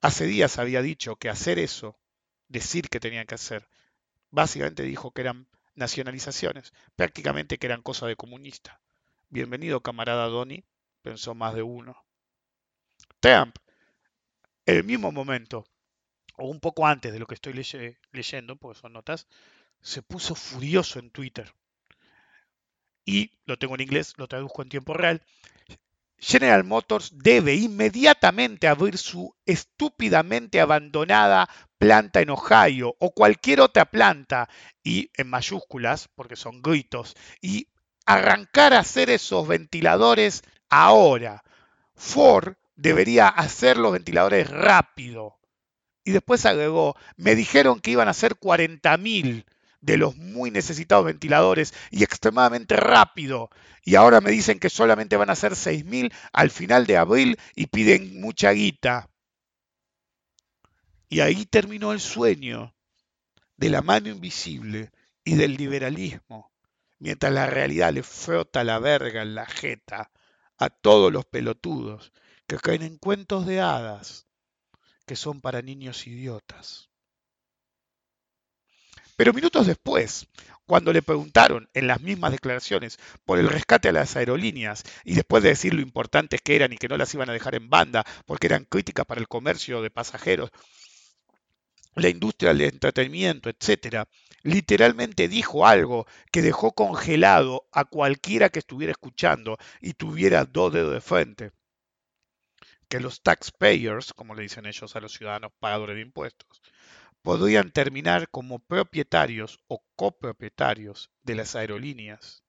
Hace 0.00 0.26
días 0.26 0.58
había 0.58 0.82
dicho 0.82 1.16
que 1.16 1.28
hacer 1.30 1.58
eso, 1.58 1.98
decir 2.48 2.88
que 2.88 3.00
tenían 3.00 3.26
que 3.26 3.34
hacer, 3.34 3.68
básicamente 4.30 4.82
dijo 4.82 5.12
que 5.12 5.22
eran 5.22 5.48
nacionalizaciones, 5.74 6.72
prácticamente 6.94 7.58
que 7.58 7.66
eran 7.66 7.82
cosa 7.82 8.06
de 8.06 8.16
comunista. 8.16 8.80
Bienvenido, 9.28 9.80
camarada 9.80 10.26
Donny, 10.26 10.64
pensó 11.02 11.34
más 11.34 11.54
de 11.54 11.62
uno. 11.62 11.96
Trump, 13.20 13.56
en 14.66 14.76
el 14.76 14.84
mismo 14.84 15.10
momento, 15.10 15.64
o 16.36 16.48
un 16.48 16.60
poco 16.60 16.86
antes 16.86 17.12
de 17.12 17.18
lo 17.18 17.26
que 17.26 17.34
estoy 17.34 17.52
leyendo, 18.12 18.56
porque 18.56 18.80
son 18.80 18.92
notas, 18.92 19.26
se 19.80 20.02
puso 20.02 20.34
furioso 20.34 20.98
en 20.98 21.10
Twitter. 21.10 21.52
Y 23.04 23.32
lo 23.44 23.58
tengo 23.58 23.74
en 23.74 23.82
inglés, 23.82 24.14
lo 24.16 24.26
traduzco 24.26 24.62
en 24.62 24.68
tiempo 24.68 24.94
real. 24.94 25.22
General 26.18 26.64
Motors 26.64 27.10
debe 27.12 27.54
inmediatamente 27.54 28.66
abrir 28.66 28.96
su 28.96 29.34
estúpidamente 29.44 30.60
abandonada 30.60 31.48
planta 31.76 32.22
en 32.22 32.30
Ohio 32.30 32.96
o 32.98 33.10
cualquier 33.10 33.60
otra 33.60 33.84
planta, 33.84 34.48
y 34.82 35.10
en 35.16 35.28
mayúsculas, 35.28 36.08
porque 36.14 36.36
son 36.36 36.62
gritos, 36.62 37.14
y 37.42 37.68
arrancar 38.06 38.72
a 38.72 38.80
hacer 38.80 39.10
esos 39.10 39.46
ventiladores 39.46 40.42
ahora. 40.70 41.42
Ford 41.94 42.54
debería 42.74 43.28
hacer 43.28 43.76
los 43.76 43.92
ventiladores 43.92 44.48
rápido. 44.48 45.38
Y 46.04 46.12
después 46.12 46.44
agregó, 46.44 46.96
me 47.16 47.34
dijeron 47.34 47.80
que 47.80 47.90
iban 47.90 48.08
a 48.08 48.14
ser 48.14 48.34
40.000 48.36 49.46
de 49.80 49.96
los 49.96 50.16
muy 50.16 50.50
necesitados 50.50 51.06
ventiladores 51.06 51.74
y 51.90 52.04
extremadamente 52.04 52.76
rápido. 52.76 53.50
Y 53.84 53.96
ahora 53.96 54.20
me 54.20 54.30
dicen 54.30 54.58
que 54.58 54.70
solamente 54.70 55.16
van 55.16 55.30
a 55.30 55.34
ser 55.34 55.52
6.000 55.52 56.12
al 56.32 56.50
final 56.50 56.86
de 56.86 56.98
abril 56.98 57.38
y 57.54 57.66
piden 57.66 58.20
mucha 58.20 58.50
guita. 58.52 59.08
Y 61.08 61.20
ahí 61.20 61.46
terminó 61.46 61.92
el 61.92 62.00
sueño 62.00 62.74
de 63.56 63.70
la 63.70 63.82
mano 63.82 64.08
invisible 64.08 64.90
y 65.24 65.36
del 65.36 65.54
liberalismo, 65.54 66.52
mientras 66.98 67.32
la 67.32 67.46
realidad 67.46 67.92
le 67.92 68.02
frota 68.02 68.64
la 68.64 68.78
verga 68.78 69.22
en 69.22 69.34
la 69.34 69.46
jeta 69.46 70.10
a 70.58 70.70
todos 70.70 71.12
los 71.12 71.24
pelotudos 71.24 72.12
que 72.46 72.58
caen 72.58 72.82
en 72.82 72.98
cuentos 72.98 73.46
de 73.46 73.60
hadas 73.60 74.26
que 75.06 75.16
son 75.16 75.40
para 75.40 75.62
niños 75.62 76.06
idiotas. 76.06 76.90
Pero 79.16 79.32
minutos 79.32 79.66
después, 79.66 80.26
cuando 80.66 80.92
le 80.92 81.02
preguntaron 81.02 81.68
en 81.74 81.86
las 81.86 82.00
mismas 82.00 82.32
declaraciones 82.32 82.98
por 83.24 83.38
el 83.38 83.48
rescate 83.48 83.88
a 83.88 83.92
las 83.92 84.16
aerolíneas 84.16 84.82
y 85.04 85.14
después 85.14 85.42
de 85.42 85.50
decir 85.50 85.74
lo 85.74 85.82
importantes 85.82 86.40
que 86.42 86.56
eran 86.56 86.72
y 86.72 86.78
que 86.78 86.88
no 86.88 86.96
las 86.96 87.14
iban 87.14 87.30
a 87.30 87.32
dejar 87.32 87.54
en 87.54 87.70
banda 87.70 88.04
porque 88.26 88.46
eran 88.48 88.64
críticas 88.64 89.06
para 89.06 89.20
el 89.20 89.28
comercio 89.28 89.82
de 89.82 89.90
pasajeros, 89.90 90.50
la 91.94 92.08
industria 92.08 92.52
del 92.52 92.62
entretenimiento, 92.62 93.50
etc., 93.50 94.04
literalmente 94.42 95.28
dijo 95.28 95.66
algo 95.66 96.06
que 96.32 96.42
dejó 96.42 96.72
congelado 96.72 97.68
a 97.72 97.84
cualquiera 97.84 98.48
que 98.48 98.58
estuviera 98.58 98.90
escuchando 98.90 99.58
y 99.80 99.94
tuviera 99.94 100.44
dos 100.44 100.72
dedos 100.72 100.92
de 100.92 101.00
frente. 101.00 101.52
Que 102.88 103.00
los 103.00 103.22
taxpayers, 103.22 104.12
como 104.12 104.34
le 104.34 104.42
dicen 104.42 104.66
ellos 104.66 104.94
a 104.94 105.00
los 105.00 105.12
ciudadanos 105.12 105.52
pagadores 105.58 105.96
de 105.96 106.02
impuestos, 106.02 106.62
podrían 107.22 107.70
terminar 107.70 108.28
como 108.30 108.58
propietarios 108.58 109.58
o 109.66 109.82
copropietarios 109.96 111.10
de 111.22 111.34
las 111.34 111.56
aerolíneas. 111.56 112.44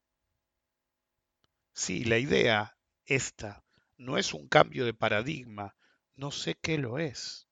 Sí, 1.73 2.03
la 2.05 2.17
idea 2.17 2.77
esta 3.05 3.63
no 3.97 4.17
es 4.17 4.33
un 4.33 4.47
cambio 4.47 4.85
de 4.85 4.93
paradigma, 4.93 5.75
no 6.15 6.31
sé 6.31 6.55
qué 6.55 6.77
lo 6.77 6.99
es. 6.99 7.47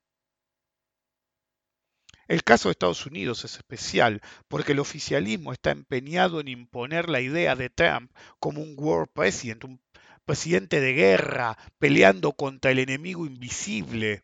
El 2.28 2.44
caso 2.44 2.70
de 2.70 2.72
Estados 2.72 3.06
Unidos 3.06 3.44
es 3.44 3.58
especial 3.58 4.22
porque 4.48 4.72
el 4.72 4.80
oficialismo 4.80 5.52
está 5.52 5.72
empeñado 5.72 6.40
en 6.40 6.48
imponer 6.48 7.10
la 7.10 7.20
idea 7.20 7.56
de 7.56 7.70
Trump 7.70 8.12
como 8.40 8.62
un 8.62 8.76
world 8.78 9.12
president, 9.14 9.66
un 9.66 9.82
presidente 10.26 10.80
de 10.80 10.94
guerra 10.94 11.58
peleando 11.80 12.34
contra 12.34 12.72
el 12.72 12.80
enemigo 12.80 13.26
invisible, 13.26 14.24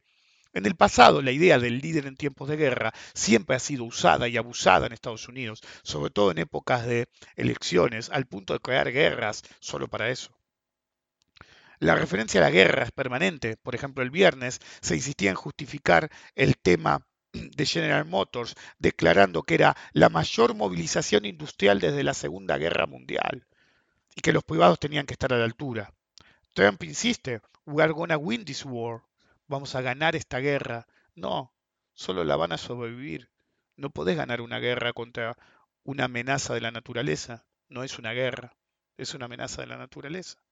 en 0.52 0.66
el 0.66 0.76
pasado, 0.76 1.22
la 1.22 1.32
idea 1.32 1.60
del 1.60 1.80
líder 1.80 2.08
en 2.08 2.18
tiempos 2.18 2.50
de 2.50 2.58
guerra 2.58 2.92
siempre 3.14 3.56
ha 3.56 3.60
sido 3.60 3.84
usada 3.84 4.28
y 4.28 4.36
abusada 4.36 4.88
en 4.88 4.94
Estados 4.94 5.28
Unidos, 5.28 5.62
sobre 5.84 6.10
todo 6.10 6.32
en 6.32 6.40
épocas 6.40 6.88
de 6.88 7.08
elecciones, 7.36 8.10
al 8.10 8.26
punto 8.26 8.54
de 8.54 8.60
crear 8.60 8.92
guerras 8.92 9.44
solo 9.60 9.88
para 9.88 10.10
eso. 10.10 10.32
La 11.78 11.96
referencia 11.96 12.42
a 12.42 12.44
la 12.44 12.50
guerra 12.50 12.84
es 12.84 12.92
permanente. 12.92 13.58
Por 13.58 13.76
ejemplo, 13.76 14.04
el 14.04 14.10
viernes 14.10 14.60
se 14.82 14.96
insistía 14.96 15.30
en 15.30 15.36
justificar 15.36 16.10
el 16.36 16.58
tema 16.58 17.06
de 17.32 17.66
General 17.66 18.06
Motors, 18.06 18.56
declarando 18.80 19.44
que 19.44 19.54
era 19.54 19.78
la 19.94 20.10
mayor 20.10 20.56
movilización 20.56 21.26
industrial 21.26 21.80
desde 21.80 22.04
la 22.04 22.16
Segunda 22.16 22.58
Guerra 22.58 22.88
Mundial 22.88 23.46
y 24.20 24.22
que 24.22 24.34
los 24.34 24.44
privados 24.44 24.78
tenían 24.78 25.06
que 25.06 25.14
estar 25.14 25.32
a 25.32 25.38
la 25.38 25.46
altura. 25.46 25.94
Trump 26.54 26.84
insiste, 26.84 27.40
we 27.66 27.82
are 27.82 27.94
gonna 27.94 28.18
win 28.18 28.44
this 28.44 28.66
war 28.66 29.02
vamos 29.48 29.76
a 29.76 29.82
ganar 29.82 30.18
esta 30.18 30.40
guerra. 30.40 30.86
No, 31.16 31.54
solo 31.94 32.26
la 32.26 32.36
van 32.36 32.52
a 32.52 32.58
sobrevivir. 32.58 33.30
No 33.78 33.92
podés 33.92 34.18
ganar 34.18 34.42
una 34.42 34.60
guerra 34.60 34.92
contra 34.92 35.38
una 35.86 36.04
amenaza 36.04 36.54
de 36.54 36.60
la 36.60 36.70
naturaleza. 36.70 37.46
No 37.70 37.86
es 37.86 37.98
una 37.98 38.12
guerra, 38.12 38.58
es 38.98 39.14
una 39.14 39.28
amenaza 39.28 39.62
de 39.62 39.68
la 39.68 39.78
naturaleza. 39.78 40.44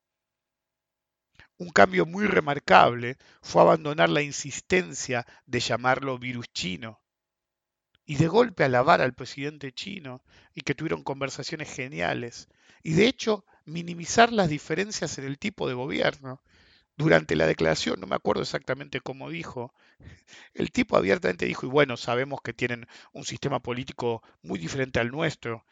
Un 1.57 1.69
cambio 1.71 2.05
muy 2.05 2.25
remarcable 2.25 3.17
fue 3.41 3.63
abandonar 3.63 4.09
la 4.09 4.21
insistencia 4.21 5.27
de 5.45 5.59
llamarlo 5.59 6.17
virus 6.17 6.45
chino 6.53 7.01
y 8.05 8.15
de 8.15 8.29
golpe 8.29 8.63
alabar 8.63 9.01
al 9.01 9.13
presidente 9.13 9.73
chino 9.73 10.23
y 10.53 10.61
que 10.61 10.73
tuvieron 10.73 11.03
conversaciones 11.03 11.69
geniales 11.69 12.47
y 12.81 12.93
de 12.93 13.07
hecho 13.07 13.43
minimizar 13.67 14.33
las 14.33 14.49
diferencias 14.49 15.17
en 15.19 15.25
el 15.25 15.37
tipo 15.37 15.67
de 15.67 15.75
gobierno 15.75 16.41
durante 16.95 17.35
la 17.35 17.45
declaración, 17.45 17.99
no 17.99 18.07
me 18.07 18.15
acuerdo 18.15 18.41
exactamente 18.41 19.01
cómo 19.01 19.29
dijo, 19.29 19.73
el 20.53 20.71
tipo 20.71 20.97
abiertamente 20.97 21.45
dijo, 21.45 21.67
y 21.67 21.69
bueno, 21.69 21.95
sabemos 21.95 22.41
que 22.41 22.53
tienen 22.53 22.87
un 23.13 23.23
sistema 23.23 23.59
político 23.59 24.23
muy 24.41 24.57
diferente 24.57 24.99
al 24.99 25.11
nuestro, 25.11 25.63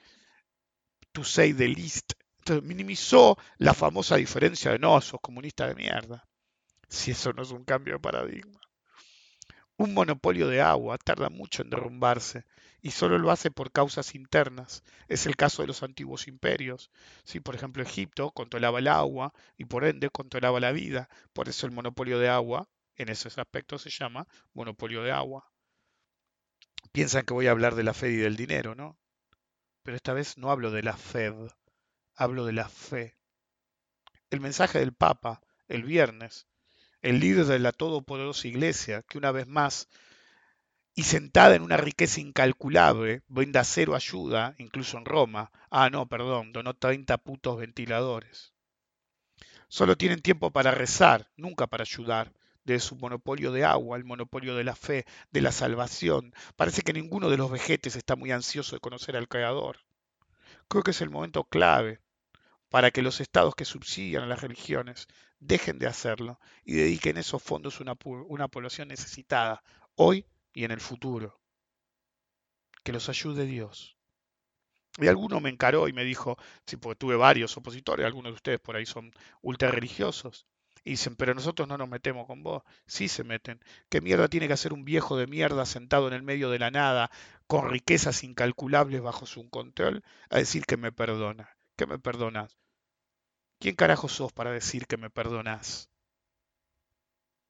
to 1.12 1.24
say 1.24 1.54
the 1.54 1.68
least. 1.68 2.14
Entonces 2.40 2.64
minimizó 2.64 3.38
la 3.58 3.74
famosa 3.74 4.18
diferencia 4.18 4.72
de 4.72 4.80
no, 4.80 5.02
sos 5.02 5.20
comunista 5.20 5.68
de 5.68 5.76
mierda. 5.76 6.28
Si 6.88 7.12
eso 7.12 7.34
no 7.34 7.42
es 7.42 7.50
un 7.50 7.64
cambio 7.64 7.96
de 7.96 8.00
paradigma. 8.00 8.60
Un 9.78 9.94
monopolio 9.94 10.48
de 10.48 10.62
agua 10.62 10.98
tarda 10.98 11.30
mucho 11.30 11.62
en 11.62 11.70
derrumbarse 11.70 12.46
y 12.82 12.92
solo 12.92 13.18
lo 13.18 13.32
hace 13.32 13.52
por 13.52 13.72
causas 13.72 14.16
internas. 14.16 14.84
Es 15.08 15.26
el 15.26 15.36
caso 15.36 15.62
de 15.62 15.68
los 15.68 15.84
antiguos 15.84 16.28
imperios. 16.28 16.92
¿sí? 17.24 17.40
Por 17.40 17.56
ejemplo, 17.56 17.84
Egipto 17.84 18.32
controlaba 18.32 18.80
el 18.80 18.88
agua 18.88 19.34
y 19.58 19.66
por 19.66 19.86
ende 19.86 20.10
controlaba 20.10 20.60
la 20.60 20.72
vida. 20.72 21.10
Por 21.34 21.50
eso 21.50 21.66
el 21.66 21.72
monopolio 21.74 22.20
de 22.20 22.30
agua 22.30 22.70
En 22.98 23.10
ese 23.10 23.28
aspecto 23.28 23.78
se 23.78 23.90
llama 23.90 24.28
monopolio 24.54 25.04
de 25.04 25.12
agua. 25.12 25.52
Piensan 26.94 27.26
que 27.26 27.34
voy 27.34 27.48
a 27.48 27.52
hablar 27.52 27.76
de 27.76 27.84
la 27.84 27.94
Fed 27.94 28.10
y 28.12 28.16
del 28.16 28.38
dinero, 28.38 28.76
¿no? 28.76 28.98
Pero 29.84 29.98
esta 29.98 30.14
vez 30.14 30.38
no 30.38 30.50
hablo 30.50 30.72
de 30.72 30.84
la 30.84 30.96
Fed, 30.96 31.34
hablo 32.16 32.46
de 32.46 32.54
la 32.54 32.70
fe. 32.70 33.18
El 34.30 34.40
mensaje 34.40 34.80
del 34.80 34.94
Papa 34.94 35.42
el 35.68 35.84
viernes, 35.84 36.48
el 37.06 37.20
líder 37.20 37.46
de 37.46 37.60
la 37.60 37.72
todopoderosa 37.72 38.48
iglesia, 38.48 39.04
que 39.04 39.20
una 39.20 39.32
vez 39.32 39.46
más, 39.46 39.88
y 40.96 41.04
sentada 41.04 41.54
en 41.54 41.62
una 41.62 41.78
riqueza 41.78 42.20
incalculable, 42.20 43.22
brinda 43.28 43.64
cero 43.64 43.94
ayuda, 43.94 44.56
incluso 44.58 44.98
en 44.98 45.06
Roma. 45.06 45.52
Ah, 45.70 45.92
no, 45.92 46.08
perdón, 46.08 46.52
donó 46.52 46.74
30 46.74 47.20
putos 47.20 47.60
ventiladores. 47.60 48.54
Solo 49.68 49.96
tienen 49.96 50.24
tiempo 50.24 50.50
para 50.50 50.72
rezar, 50.72 51.30
nunca 51.38 51.68
para 51.68 51.84
ayudar. 51.84 52.34
De 52.64 52.80
su 52.80 52.96
monopolio 52.96 53.52
de 53.52 53.64
agua, 53.64 53.98
el 53.98 54.04
monopolio 54.04 54.56
de 54.56 54.64
la 54.64 54.76
fe, 54.76 55.06
de 55.30 55.42
la 55.42 55.52
salvación. 55.52 56.34
Parece 56.56 56.82
que 56.82 56.94
ninguno 56.94 57.30
de 57.30 57.38
los 57.38 57.52
vejetes 57.52 57.96
está 57.96 58.16
muy 58.16 58.32
ansioso 58.32 58.76
de 58.76 58.80
conocer 58.80 59.16
al 59.16 59.28
Creador. 59.28 59.78
Creo 60.68 60.82
que 60.82 60.90
es 60.90 61.02
el 61.02 61.12
momento 61.12 61.44
clave 61.44 62.00
para 62.70 62.90
que 62.90 63.04
los 63.04 63.22
estados 63.22 63.54
que 63.54 63.64
subsidian 63.64 64.24
a 64.24 64.28
las 64.28 64.42
religiones 64.42 65.08
dejen 65.48 65.80
de 65.80 65.88
hacerlo 65.88 66.40
y 66.64 66.74
dediquen 66.74 67.18
esos 67.18 67.42
fondos 67.42 67.80
a 67.80 67.84
una, 67.84 68.48
población 68.48 68.88
necesitada, 68.88 69.64
hoy 69.96 70.26
y 70.54 70.64
en 70.64 70.72
el 70.72 70.82
futuro. 70.82 71.40
Que 72.84 72.92
los 72.92 73.10
ayude 73.10 73.46
Dios. 73.46 73.98
Y 74.98 75.08
alguno 75.08 75.42
me 75.42 75.50
encaró 75.50 75.88
y 75.88 75.94
me 75.94 76.06
dijo, 76.06 76.38
sí, 76.66 76.78
porque 76.78 76.98
tuve 76.98 77.16
varios 77.16 77.58
opositores, 77.58 78.06
algunos 78.06 78.32
de 78.32 78.36
ustedes 78.36 78.60
por 78.60 78.76
ahí 78.76 78.86
son 78.86 79.12
ultra 79.42 79.70
religiosos. 79.72 80.48
Y 80.84 80.92
dicen, 80.92 81.16
pero 81.16 81.34
nosotros 81.34 81.68
no 81.68 81.78
nos 81.78 81.90
metemos 81.90 82.28
con 82.28 82.44
vos. 82.44 82.62
Sí 82.86 83.08
se 83.08 83.24
meten. 83.24 83.60
¿Qué 83.90 84.02
mierda 84.02 84.28
tiene 84.28 84.48
que 84.48 84.54
hacer 84.54 84.72
un 84.72 84.86
viejo 84.86 85.18
de 85.18 85.26
mierda 85.26 85.66
sentado 85.66 86.08
en 86.08 86.14
el 86.14 86.22
medio 86.22 86.52
de 86.52 86.60
la 86.60 86.70
nada, 86.70 87.10
con 87.48 87.70
riquezas 87.70 88.24
incalculables 88.24 89.02
bajo 89.02 89.26
su 89.26 89.50
control, 89.50 90.04
a 90.30 90.38
decir 90.38 90.66
que 90.66 90.78
me 90.78 90.92
perdona? 90.92 91.50
¿Que 91.76 91.88
me 91.88 91.98
perdonas? 91.98 92.56
¿Quién 93.60 93.76
carajo 93.76 94.08
sos 94.08 94.34
para 94.34 94.52
decir 94.52 94.88
que 94.88 94.98
me 94.98 95.10
perdonas? 95.10 95.90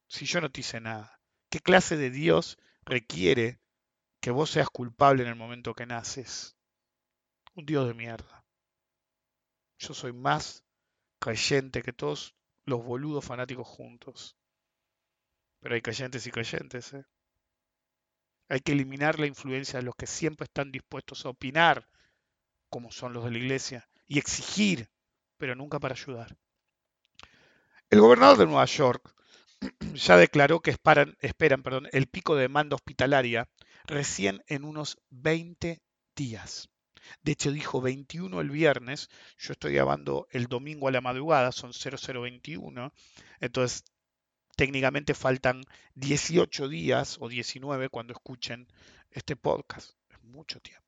Si 0.08 0.26
yo 0.26 0.42
no 0.42 0.52
te 0.52 0.62
hice 0.62 0.80
nada. 0.80 1.20
¿Qué 1.50 1.60
clase 1.60 1.98
de 1.98 2.10
Dios 2.10 2.58
requiere 2.86 3.60
que 4.20 4.32
vos 4.32 4.50
seas 4.50 4.70
culpable 4.70 5.24
en 5.24 5.30
el 5.30 5.36
momento 5.36 5.74
que 5.74 5.86
naces? 5.86 6.56
Un 7.54 7.66
Dios 7.66 7.88
de 7.88 7.94
mierda. 7.94 8.46
Yo 9.78 9.94
soy 9.94 10.14
más 10.14 10.64
creyente 11.20 11.82
que 11.82 11.94
todos 11.94 12.36
los 12.66 12.84
boludos 12.84 13.26
fanáticos 13.26 13.68
juntos. 13.68 14.38
Pero 15.60 15.76
hay 15.76 15.82
creyentes 15.82 16.26
y 16.28 16.32
creyentes, 16.32 16.94
¿eh? 16.94 17.06
Hay 18.48 18.60
que 18.60 18.74
eliminar 18.74 19.20
la 19.20 19.26
influencia 19.26 19.80
de 19.80 19.86
los 19.86 19.96
que 19.96 20.06
siempre 20.06 20.46
están 20.46 20.72
dispuestos 20.72 21.26
a 21.26 21.30
opinar, 21.30 21.90
como 22.70 22.92
son 22.92 23.14
los 23.14 23.24
de 23.24 23.32
la 23.32 23.38
iglesia, 23.40 23.90
y 24.08 24.20
exigir 24.20 24.90
pero 25.38 25.56
nunca 25.56 25.80
para 25.80 25.94
ayudar. 25.94 26.36
El 27.90 28.02
gobernador 28.02 28.38
de 28.38 28.46
Nueva 28.46 28.66
York 28.66 29.14
ya 29.94 30.18
declaró 30.18 30.60
que 30.62 30.72
esperan, 30.72 31.18
esperan 31.22 31.64
el 31.92 32.08
pico 32.08 32.36
de 32.36 32.44
demanda 32.44 32.76
hospitalaria 32.76 33.48
recién 33.86 34.44
en 34.48 34.64
unos 34.64 34.98
20 35.10 35.82
días. 36.16 36.70
De 37.22 37.34
hecho, 37.34 37.52
dijo 37.52 37.82
21 37.82 38.42
el 38.42 38.50
viernes, 38.50 39.10
yo 39.38 39.54
estoy 39.54 39.74
grabando 39.74 40.28
el 40.32 40.48
domingo 40.48 40.88
a 40.88 40.92
la 40.92 41.02
madrugada, 41.02 41.52
son 41.52 41.72
0021, 41.72 42.92
entonces 43.40 43.84
técnicamente 44.56 45.14
faltan 45.14 45.64
18 45.94 46.68
días 46.68 47.18
o 47.20 47.30
19 47.30 47.90
cuando 47.90 48.14
escuchen 48.14 48.68
este 49.12 49.36
podcast. 49.36 49.92
Es 50.10 50.24
mucho 50.24 50.60
tiempo 50.62 50.85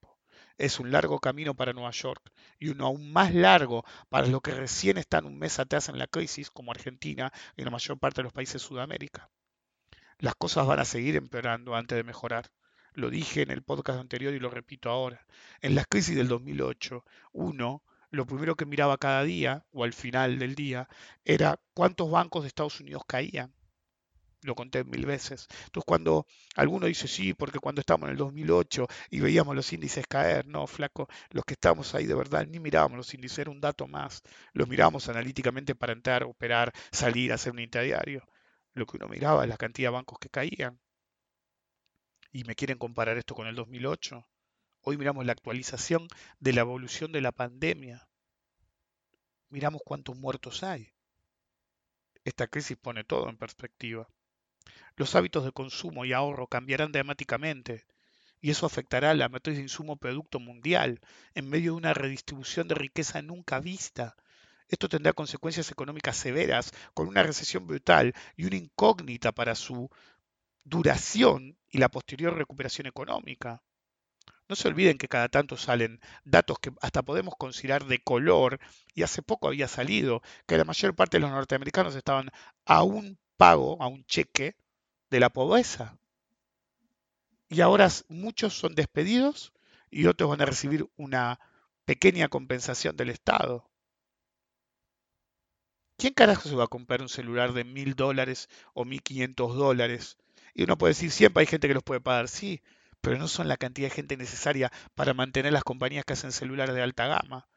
es 0.58 0.80
un 0.80 0.91
largo 0.91 1.20
camino 1.20 1.54
para 1.56 1.74
Nueva 1.74 1.91
York 1.91 2.32
y 2.60 2.70
uno 2.70 2.88
aún 2.88 3.12
más 3.12 3.34
largo 3.34 3.86
para 4.10 4.28
los 4.28 4.41
que 4.41 4.52
recién 4.52 4.98
están 4.98 5.26
un 5.26 5.38
mes 5.38 5.60
atrás 5.60 5.89
en 5.89 6.00
la 6.00 6.08
crisis, 6.08 6.50
como 6.52 6.72
Argentina 6.72 7.32
y 7.56 7.63
la 7.63 7.72
mayor 7.72 8.00
parte 8.00 8.22
de 8.22 8.24
los 8.24 8.34
países 8.34 8.54
de 8.54 8.67
Sudamérica. 8.67 9.30
Las 10.20 10.36
cosas 10.36 10.65
van 10.65 10.80
a 10.80 10.86
seguir 10.86 11.15
empeorando 11.15 11.76
antes 11.76 11.96
de 11.96 12.04
mejorar. 12.04 12.52
Lo 12.93 13.12
dije 13.12 13.43
en 13.43 13.52
el 13.52 13.62
podcast 13.62 14.00
anterior 14.00 14.34
y 14.34 14.39
lo 14.39 14.50
repito 14.50 14.89
ahora. 14.89 15.26
En 15.62 15.76
la 15.76 15.86
crisis 15.86 16.15
del 16.15 16.28
2008, 16.28 17.06
uno, 17.34 17.84
lo 18.10 18.26
primero 18.26 18.56
que 18.56 18.65
miraba 18.65 18.98
cada 18.98 19.24
día, 19.24 19.65
o 19.72 19.84
al 19.84 19.93
final 19.93 20.39
del 20.39 20.56
día, 20.56 20.88
era 21.24 21.60
cuántos 21.76 22.10
bancos 22.10 22.41
de 22.43 22.48
Estados 22.48 22.80
Unidos 22.80 23.04
caían 23.06 23.54
lo 24.43 24.56
conté 24.56 24.84
mil 24.84 25.06
veces. 25.06 25.47
Entonces 25.65 25.86
cuando 25.86 26.26
alguno 26.56 26.88
dice 26.88 27.08
sí, 27.08 27.34
porque 27.34 27.60
cuando 27.60 27.82
estábamos 27.82 28.08
en 28.08 28.12
el 28.12 28.17
2008 28.17 28.88
y 29.10 29.19
veíamos 29.19 29.56
los 29.56 29.71
índices 29.73 30.06
caer, 30.08 30.47
no, 30.47 30.67
flaco, 30.67 31.08
los 31.30 31.43
que 31.45 31.54
estábamos 31.54 31.93
ahí 31.95 32.06
de 32.06 32.15
verdad 32.15 32.45
ni 32.47 32.60
mirábamos 32.60 32.97
los 32.97 33.13
índices, 33.13 33.39
era 33.39 33.52
un 33.52 33.62
dato 33.62 33.88
más. 33.88 34.21
Los 34.54 34.67
mirábamos 34.67 35.10
analíticamente 35.10 35.76
para 35.76 35.93
entrar, 35.93 36.23
operar, 36.23 36.71
salir, 36.91 37.34
hacer 37.34 37.54
un 37.54 37.60
interdiario. 37.60 38.23
Lo 38.73 38.86
que 38.86 38.97
uno 38.97 39.08
miraba 39.08 39.43
es 39.43 39.50
la 39.50 39.58
cantidad 39.58 39.89
de 39.89 39.93
bancos 39.93 40.19
que 40.19 40.30
caían. 40.30 40.80
Y 42.32 42.43
me 42.43 42.56
quieren 42.56 42.78
comparar 42.78 43.17
esto 43.17 43.34
con 43.36 43.47
el 43.47 43.56
2008. 43.56 44.28
Hoy 44.82 44.97
miramos 44.97 45.26
la 45.26 45.32
actualización 45.32 46.08
de 46.39 46.54
la 46.54 46.62
evolución 46.62 47.12
de 47.12 47.21
la 47.21 47.32
pandemia. 47.32 48.08
Miramos 49.50 49.82
cuántos 49.84 50.15
muertos 50.15 50.63
hay. 50.63 50.93
Esta 52.23 52.47
crisis 52.47 52.78
pone 52.78 53.04
todo 53.04 53.30
en 53.30 53.38
perspectiva. 53.38 54.08
Los 54.95 55.15
hábitos 55.15 55.45
de 55.45 55.51
consumo 55.51 56.06
y 56.06 56.13
ahorro 56.13 56.47
cambiarán 56.47 56.91
dramáticamente 56.91 57.86
y 58.41 58.51
eso 58.51 58.65
afectará 58.65 59.12
a 59.12 59.15
la 59.15 59.30
matriz 59.30 59.56
de 59.58 59.63
insumo 59.63 59.97
producto 59.97 60.39
mundial 60.39 61.01
en 61.34 61.49
medio 61.49 61.71
de 61.71 61.77
una 61.77 61.93
redistribución 61.93 62.67
de 62.67 62.75
riqueza 62.75 63.21
nunca 63.21 63.60
vista. 63.60 64.15
Esto 64.67 64.89
tendrá 64.89 65.13
consecuencias 65.13 65.71
económicas 65.71 66.17
severas, 66.17 66.71
con 66.93 67.08
una 67.08 67.23
recesión 67.23 67.65
brutal 67.67 68.13
y 68.36 68.45
una 68.45 68.58
incógnita 68.58 69.32
para 69.32 69.56
su 69.56 69.89
duración 70.63 71.58
y 71.69 71.77
la 71.77 71.89
posterior 71.89 72.36
recuperación 72.36 72.88
económica. 72.88 73.63
No 74.49 74.56
se 74.56 74.67
olviden 74.67 74.97
que 74.97 75.08
cada 75.08 75.30
tanto 75.30 75.58
salen 75.58 75.99
datos 76.23 76.60
que 76.60 76.71
hasta 76.82 77.01
podemos 77.01 77.36
considerar 77.38 77.86
de 77.86 77.99
color, 77.99 78.60
y 78.93 79.03
hace 79.03 79.21
poco 79.21 79.47
había 79.47 79.67
salido 79.67 80.21
que 80.45 80.58
la 80.58 80.63
mayor 80.63 80.95
parte 80.95 81.17
de 81.17 81.21
los 81.21 81.32
norteamericanos 81.32 81.95
estaban 81.95 82.30
a 82.65 82.84
un 82.84 83.17
pago, 83.38 83.82
a 83.82 83.88
un 83.88 84.04
cheque 84.06 84.56
de 85.10 85.19
la 85.19 85.30
pobreza. 85.30 85.97
Y 87.50 87.62
ahora 87.62 87.88
muchos 88.10 88.58
son 88.58 88.76
despedidos 88.76 89.54
y 89.89 90.08
otros 90.08 90.30
van 90.30 90.41
a 90.41 90.45
recibir 90.45 90.89
una 90.97 91.39
pequeña 91.86 92.28
compensación 92.28 92.97
del 92.97 93.10
Estado. 93.10 93.69
¿Quién 95.97 96.13
carajo 96.13 96.50
se 96.50 96.56
va 96.56 96.65
a 96.65 96.67
comprar 96.67 97.02
un 97.02 97.10
celular 97.10 97.54
de 97.54 97.63
mil 97.63 97.95
dólares 97.95 98.50
o 98.73 98.86
mil 98.86 99.02
quinientos 99.02 99.56
dólares? 99.56 100.17
Y 100.54 100.63
uno 100.63 100.78
puede 100.78 100.91
decir, 100.91 101.12
siempre 101.12 101.41
hay 101.41 101.47
gente 101.47 101.67
que 101.67 101.73
los 101.73 101.84
puede 101.84 102.02
pagar, 102.02 102.28
sí, 102.28 102.62
pero 103.02 103.17
no 103.17 103.28
son 103.28 103.47
la 103.47 103.58
cantidad 103.58 103.88
de 103.88 103.95
gente 103.95 104.17
necesaria 104.17 104.71
para 104.95 105.13
mantener 105.13 105.54
las 105.54 105.63
compañías 105.63 106.06
que 106.06 106.13
hacen 106.13 106.32
celulares 106.32 106.76
de 106.76 106.82
alta 106.82 107.08
gama. 107.08 107.47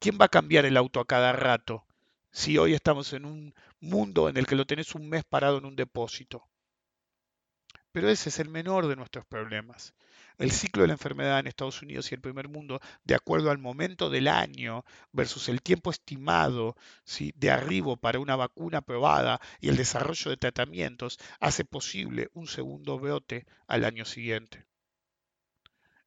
¿Quién 0.00 0.18
va 0.20 0.26
a 0.26 0.30
cambiar 0.30 0.66
el 0.66 0.76
auto 0.76 1.00
a 1.00 1.06
cada 1.06 1.32
rato 1.32 1.86
si 2.30 2.58
hoy 2.58 2.74
estamos 2.74 3.12
en 3.14 3.24
un 3.24 3.54
mundo 3.86 4.28
en 4.28 4.36
el 4.36 4.46
que 4.46 4.56
lo 4.56 4.66
tenés 4.66 4.94
un 4.94 5.08
mes 5.08 5.24
parado 5.24 5.58
en 5.58 5.64
un 5.64 5.76
depósito? 5.76 6.48
Pero 7.96 8.10
ese 8.10 8.28
es 8.28 8.38
el 8.40 8.50
menor 8.50 8.88
de 8.88 8.96
nuestros 8.96 9.24
problemas. 9.24 9.94
El 10.36 10.50
ciclo 10.50 10.82
de 10.82 10.88
la 10.88 10.92
enfermedad 10.92 11.38
en 11.38 11.46
Estados 11.46 11.80
Unidos 11.80 12.12
y 12.12 12.14
el 12.14 12.20
primer 12.20 12.46
mundo, 12.46 12.78
de 13.04 13.14
acuerdo 13.14 13.50
al 13.50 13.56
momento 13.56 14.10
del 14.10 14.28
año 14.28 14.84
versus 15.12 15.48
el 15.48 15.62
tiempo 15.62 15.90
estimado 15.90 16.76
de 17.34 17.50
arribo 17.50 17.96
para 17.96 18.18
una 18.18 18.36
vacuna 18.36 18.82
probada 18.82 19.40
y 19.60 19.70
el 19.70 19.78
desarrollo 19.78 20.30
de 20.30 20.36
tratamientos, 20.36 21.18
hace 21.40 21.64
posible 21.64 22.28
un 22.34 22.48
segundo 22.48 22.98
brote 22.98 23.46
al 23.66 23.86
año 23.86 24.04
siguiente. 24.04 24.66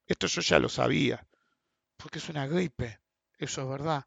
Esto 0.06 0.28
yo 0.28 0.42
ya 0.42 0.60
lo 0.60 0.70
sabía, 0.70 1.26
porque 1.98 2.20
es 2.20 2.30
una 2.30 2.46
gripe, 2.46 3.00
eso 3.40 3.64
es 3.64 3.68
verdad. 3.68 4.06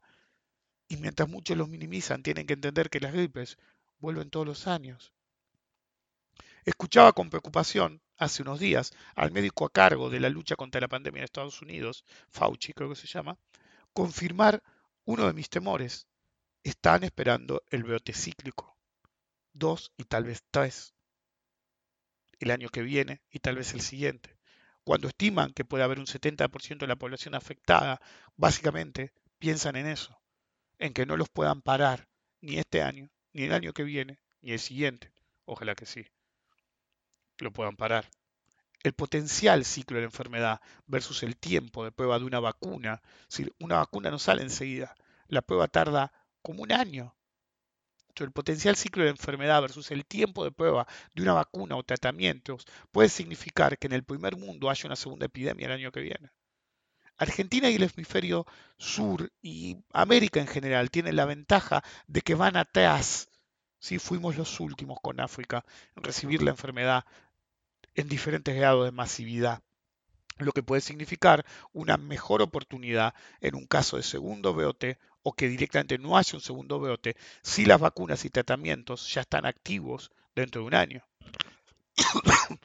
Y 0.93 0.97
mientras 0.97 1.27
muchos 1.27 1.57
lo 1.57 1.65
minimizan, 1.65 2.21
tienen 2.21 2.45
que 2.45 2.53
entender 2.53 2.91
que 2.91 2.99
las 2.99 3.13
gripes 3.13 3.57
vuelven 3.97 4.29
todos 4.29 4.45
los 4.45 4.67
años. 4.67 5.11
Escuchaba 6.65 7.13
con 7.13 7.31
preocupación 7.31 7.99
hace 8.15 8.43
unos 8.43 8.59
días 8.59 8.93
al 9.15 9.31
médico 9.31 9.65
a 9.65 9.71
cargo 9.71 10.11
de 10.11 10.19
la 10.19 10.29
lucha 10.29 10.55
contra 10.55 10.79
la 10.79 10.87
pandemia 10.87 11.21
en 11.21 11.23
Estados 11.23 11.63
Unidos, 11.63 12.05
Fauci 12.29 12.73
creo 12.73 12.89
que 12.89 12.95
se 12.95 13.07
llama, 13.07 13.39
confirmar 13.91 14.61
uno 15.05 15.25
de 15.25 15.33
mis 15.33 15.49
temores. 15.49 16.05
Están 16.63 17.03
esperando 17.03 17.63
el 17.71 17.81
brote 17.81 18.13
cíclico. 18.13 18.77
Dos 19.51 19.91
y 19.97 20.03
tal 20.03 20.25
vez 20.25 20.43
tres. 20.51 20.93
El 22.39 22.51
año 22.51 22.69
que 22.69 22.83
viene 22.83 23.23
y 23.31 23.39
tal 23.39 23.55
vez 23.55 23.73
el 23.73 23.81
siguiente. 23.81 24.37
Cuando 24.83 25.07
estiman 25.07 25.53
que 25.53 25.65
puede 25.65 25.83
haber 25.83 25.97
un 25.97 26.05
70% 26.05 26.77
de 26.77 26.87
la 26.87 26.97
población 26.97 27.33
afectada, 27.33 27.99
básicamente 28.37 29.11
piensan 29.39 29.75
en 29.75 29.87
eso, 29.87 30.22
en 30.79 30.93
que 30.93 31.05
no 31.05 31.17
los 31.17 31.29
puedan 31.29 31.61
parar 31.61 32.07
ni 32.41 32.57
este 32.57 32.81
año, 32.81 33.09
ni 33.33 33.43
el 33.43 33.53
año 33.53 33.73
que 33.73 33.83
viene, 33.83 34.19
ni 34.41 34.51
el 34.51 34.59
siguiente 34.59 35.13
ojalá 35.45 35.75
que 35.75 35.85
sí, 35.85 36.05
lo 37.39 37.51
puedan 37.51 37.75
parar. 37.75 38.09
El 38.83 38.93
potencial 38.93 39.63
ciclo 39.65 39.95
de 39.95 40.01
la 40.01 40.07
enfermedad 40.07 40.61
versus 40.87 41.23
el 41.23 41.37
tiempo 41.37 41.85
de 41.85 41.91
prueba 41.91 42.19
de 42.19 42.25
una 42.25 42.39
vacuna. 42.39 43.01
Si 43.29 43.49
una 43.59 43.77
vacuna 43.77 44.11
no 44.11 44.19
sale 44.19 44.41
enseguida, 44.41 44.95
la 45.27 45.41
prueba 45.41 45.67
tarda 45.67 46.11
como 46.41 46.63
un 46.63 46.71
año. 46.71 47.15
el 48.15 48.31
potencial 48.31 48.75
ciclo 48.75 49.03
de 49.03 49.09
la 49.09 49.15
enfermedad 49.15 49.61
versus 49.61 49.91
el 49.91 50.05
tiempo 50.05 50.43
de 50.43 50.51
prueba 50.51 50.87
de 51.15 51.23
una 51.23 51.33
vacuna 51.33 51.75
o 51.75 51.83
tratamientos 51.83 52.65
puede 52.91 53.09
significar 53.09 53.77
que 53.77 53.87
en 53.87 53.93
el 53.93 54.03
primer 54.03 54.37
mundo 54.37 54.69
haya 54.69 54.85
una 54.87 54.95
segunda 54.95 55.25
epidemia 55.25 55.65
el 55.67 55.73
año 55.73 55.91
que 55.91 56.01
viene. 56.01 56.29
Argentina 57.17 57.69
y 57.69 57.75
el 57.75 57.83
hemisferio 57.83 58.45
sur 58.77 59.31
y 59.41 59.77
América 59.91 60.39
en 60.39 60.47
general 60.47 60.91
tienen 60.91 61.15
la 61.15 61.25
ventaja 61.25 61.83
de 62.07 62.21
que 62.21 62.35
van 62.35 62.57
atrás. 62.57 63.29
Si 63.79 63.99
fuimos 63.99 64.37
los 64.37 64.59
últimos 64.59 64.99
con 65.01 65.19
África 65.19 65.65
en 65.95 66.03
recibir 66.03 66.41
la 66.41 66.51
enfermedad 66.51 67.05
en 67.95 68.07
diferentes 68.07 68.55
grados 68.55 68.85
de 68.85 68.91
masividad, 68.91 69.61
lo 70.37 70.51
que 70.51 70.63
puede 70.63 70.81
significar 70.81 71.45
una 71.73 71.97
mejor 71.97 72.41
oportunidad 72.41 73.13
en 73.41 73.55
un 73.55 73.67
caso 73.67 73.97
de 73.97 74.03
segundo 74.03 74.53
BOT 74.53 74.85
o 75.21 75.33
que 75.33 75.47
directamente 75.47 75.97
no 75.97 76.17
haya 76.17 76.35
un 76.35 76.41
segundo 76.41 76.79
BOT 76.79 77.09
si 77.41 77.65
las 77.65 77.79
vacunas 77.79 78.25
y 78.25 78.29
tratamientos 78.29 79.13
ya 79.13 79.21
están 79.21 79.45
activos 79.45 80.11
dentro 80.35 80.61
de 80.61 80.67
un 80.67 80.75
año. 80.75 81.03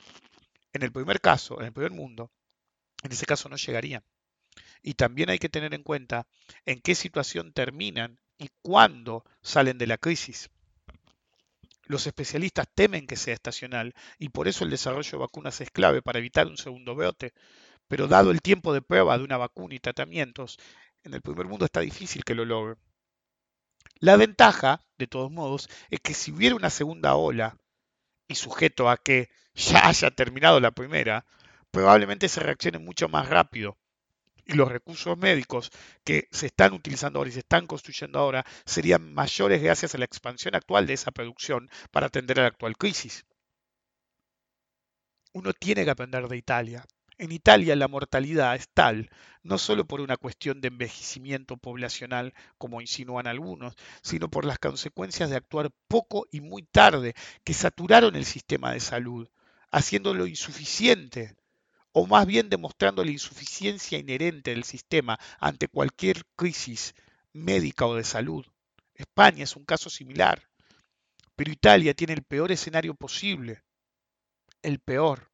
en 0.72 0.82
el 0.82 0.92
primer 0.92 1.20
caso, 1.20 1.60
en 1.60 1.66
el 1.66 1.72
primer 1.72 1.92
mundo, 1.92 2.30
en 3.02 3.12
ese 3.12 3.26
caso 3.26 3.48
no 3.48 3.56
llegarían. 3.56 4.02
Y 4.82 4.94
también 4.94 5.30
hay 5.30 5.38
que 5.38 5.48
tener 5.48 5.74
en 5.74 5.82
cuenta 5.82 6.26
en 6.66 6.80
qué 6.80 6.94
situación 6.94 7.52
terminan 7.52 8.18
y 8.38 8.50
cuándo 8.62 9.24
salen 9.42 9.78
de 9.78 9.86
la 9.86 9.98
crisis. 9.98 10.50
Los 11.84 12.06
especialistas 12.06 12.68
temen 12.74 13.06
que 13.06 13.16
sea 13.16 13.34
estacional 13.34 13.94
y 14.18 14.28
por 14.28 14.46
eso 14.46 14.64
el 14.64 14.70
desarrollo 14.70 15.10
de 15.10 15.16
vacunas 15.16 15.60
es 15.60 15.70
clave 15.70 16.02
para 16.02 16.18
evitar 16.18 16.46
un 16.46 16.58
segundo 16.58 16.94
brote. 16.94 17.32
Pero 17.88 18.06
dado 18.06 18.30
el 18.30 18.42
tiempo 18.42 18.74
de 18.74 18.82
prueba 18.82 19.16
de 19.16 19.24
una 19.24 19.38
vacuna 19.38 19.74
y 19.74 19.80
tratamientos, 19.80 20.58
en 21.02 21.14
el 21.14 21.22
primer 21.22 21.46
mundo 21.46 21.64
está 21.64 21.80
difícil 21.80 22.24
que 22.24 22.34
lo 22.34 22.44
logren. 22.44 22.76
La 24.00 24.16
ventaja, 24.16 24.84
de 24.98 25.06
todos 25.06 25.30
modos, 25.30 25.68
es 25.90 26.00
que 26.00 26.14
si 26.14 26.30
hubiera 26.30 26.54
una 26.54 26.70
segunda 26.70 27.16
ola, 27.16 27.56
y 28.28 28.34
sujeto 28.34 28.90
a 28.90 28.98
que 28.98 29.30
ya 29.54 29.88
haya 29.88 30.10
terminado 30.10 30.60
la 30.60 30.70
primera, 30.70 31.24
probablemente 31.70 32.28
se 32.28 32.40
reaccione 32.40 32.78
mucho 32.78 33.08
más 33.08 33.28
rápido 33.28 33.78
y 34.48 34.54
los 34.54 34.72
recursos 34.72 35.16
médicos 35.18 35.70
que 36.02 36.26
se 36.32 36.46
están 36.46 36.72
utilizando 36.72 37.18
ahora 37.18 37.28
y 37.28 37.34
se 37.34 37.40
están 37.40 37.66
construyendo 37.66 38.18
ahora 38.18 38.44
serían 38.64 39.12
mayores 39.12 39.62
gracias 39.62 39.94
a 39.94 39.98
la 39.98 40.06
expansión 40.06 40.56
actual 40.56 40.86
de 40.86 40.94
esa 40.94 41.12
producción 41.12 41.70
para 41.92 42.06
atender 42.06 42.40
a 42.40 42.42
la 42.44 42.48
actual 42.48 42.76
crisis. 42.76 43.26
Uno 45.34 45.52
tiene 45.52 45.84
que 45.84 45.90
aprender 45.90 46.26
de 46.26 46.36
Italia. 46.38 46.84
En 47.18 47.30
Italia 47.30 47.76
la 47.76 47.88
mortalidad 47.88 48.54
es 48.54 48.68
tal, 48.70 49.10
no 49.42 49.58
solo 49.58 49.84
por 49.86 50.00
una 50.00 50.16
cuestión 50.16 50.62
de 50.62 50.68
envejecimiento 50.68 51.58
poblacional, 51.58 52.32
como 52.56 52.80
insinúan 52.80 53.26
algunos, 53.26 53.74
sino 54.02 54.30
por 54.30 54.46
las 54.46 54.58
consecuencias 54.58 55.28
de 55.28 55.36
actuar 55.36 55.70
poco 55.88 56.26
y 56.30 56.40
muy 56.40 56.62
tarde, 56.62 57.14
que 57.44 57.52
saturaron 57.52 58.16
el 58.16 58.24
sistema 58.24 58.72
de 58.72 58.80
salud, 58.80 59.28
haciéndolo 59.70 60.26
insuficiente 60.26 61.36
o 61.98 62.06
más 62.06 62.26
bien 62.26 62.48
demostrando 62.48 63.04
la 63.04 63.10
insuficiencia 63.10 63.98
inherente 63.98 64.52
del 64.52 64.62
sistema 64.62 65.18
ante 65.40 65.66
cualquier 65.66 66.24
crisis 66.36 66.94
médica 67.32 67.86
o 67.86 67.96
de 67.96 68.04
salud. 68.04 68.46
España 68.94 69.42
es 69.42 69.56
un 69.56 69.64
caso 69.64 69.90
similar, 69.90 70.48
pero 71.34 71.50
Italia 71.50 71.94
tiene 71.94 72.12
el 72.12 72.22
peor 72.22 72.52
escenario 72.52 72.94
posible, 72.94 73.64
el 74.62 74.78
peor. 74.78 75.32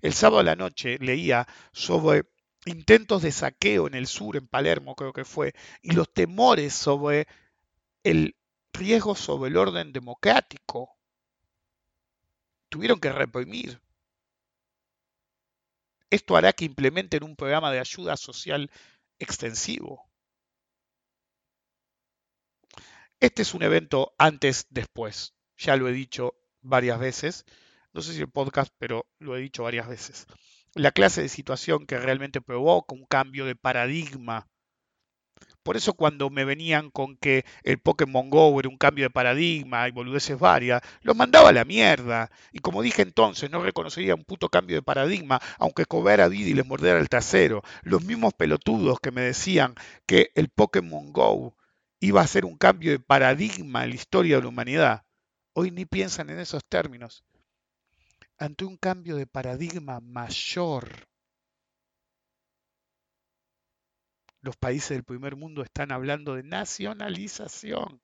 El 0.00 0.12
sábado 0.12 0.38
a 0.38 0.44
la 0.44 0.54
noche 0.54 0.96
leía 1.00 1.48
sobre 1.72 2.22
intentos 2.64 3.22
de 3.22 3.32
saqueo 3.32 3.88
en 3.88 3.94
el 3.94 4.06
sur, 4.06 4.36
en 4.36 4.46
Palermo 4.46 4.94
creo 4.94 5.12
que 5.12 5.24
fue, 5.24 5.54
y 5.82 5.90
los 5.90 6.12
temores 6.12 6.72
sobre 6.72 7.26
el 8.04 8.36
riesgo 8.72 9.16
sobre 9.16 9.50
el 9.50 9.56
orden 9.56 9.92
democrático. 9.92 10.96
Tuvieron 12.68 13.00
que 13.00 13.10
reprimir 13.10 13.80
esto 16.10 16.36
hará 16.36 16.52
que 16.52 16.64
implementen 16.64 17.24
un 17.24 17.36
programa 17.36 17.72
de 17.72 17.80
ayuda 17.80 18.16
social 18.16 18.70
extensivo. 19.18 20.08
Este 23.20 23.42
es 23.42 23.54
un 23.54 23.62
evento 23.62 24.14
antes-después. 24.18 25.34
Ya 25.56 25.76
lo 25.76 25.88
he 25.88 25.92
dicho 25.92 26.34
varias 26.60 27.00
veces. 27.00 27.44
No 27.92 28.00
sé 28.00 28.12
si 28.12 28.20
el 28.20 28.30
podcast, 28.30 28.72
pero 28.78 29.06
lo 29.18 29.36
he 29.36 29.40
dicho 29.40 29.64
varias 29.64 29.88
veces. 29.88 30.26
La 30.74 30.92
clase 30.92 31.22
de 31.22 31.28
situación 31.28 31.86
que 31.86 31.98
realmente 31.98 32.40
provoca 32.40 32.94
un 32.94 33.06
cambio 33.06 33.44
de 33.44 33.56
paradigma 33.56 34.46
por 35.62 35.76
eso 35.76 35.92
cuando 35.92 36.30
me 36.30 36.44
venían 36.44 36.90
con 36.90 37.16
que 37.16 37.44
el 37.62 37.78
Pokémon 37.78 38.30
Go 38.30 38.58
era 38.58 38.68
un 38.68 38.78
cambio 38.78 39.04
de 39.04 39.10
paradigma 39.10 39.86
y 39.88 39.92
boludeces 39.92 40.38
varias, 40.38 40.82
los 41.02 41.16
mandaba 41.16 41.50
a 41.50 41.52
la 41.52 41.64
mierda. 41.64 42.30
Y 42.52 42.60
como 42.60 42.82
dije 42.82 43.02
entonces, 43.02 43.50
no 43.50 43.62
reconocería 43.62 44.14
un 44.14 44.24
puto 44.24 44.48
cambio 44.48 44.76
de 44.76 44.82
paradigma, 44.82 45.40
aunque 45.58 45.84
cobrara 45.84 46.28
vida 46.28 46.48
y 46.48 46.54
les 46.54 46.66
mordiera 46.66 46.98
el 46.98 47.08
trasero. 47.08 47.62
Los 47.82 48.04
mismos 48.04 48.34
pelotudos 48.34 49.00
que 49.00 49.10
me 49.10 49.22
decían 49.22 49.74
que 50.06 50.30
el 50.34 50.48
Pokémon 50.48 51.12
Go 51.12 51.54
iba 52.00 52.20
a 52.20 52.26
ser 52.26 52.44
un 52.44 52.56
cambio 52.56 52.92
de 52.92 53.00
paradigma 53.00 53.84
en 53.84 53.90
la 53.90 53.96
historia 53.96 54.36
de 54.36 54.42
la 54.42 54.48
humanidad, 54.48 55.04
hoy 55.52 55.70
ni 55.70 55.84
piensan 55.84 56.30
en 56.30 56.38
esos 56.38 56.64
términos. 56.64 57.24
Ante 58.38 58.64
un 58.64 58.76
cambio 58.76 59.16
de 59.16 59.26
paradigma 59.26 60.00
mayor, 60.00 61.07
los 64.40 64.56
países 64.56 64.90
del 64.90 65.04
primer 65.04 65.36
mundo 65.36 65.62
están 65.62 65.92
hablando 65.92 66.34
de 66.34 66.42
nacionalización. 66.42 68.00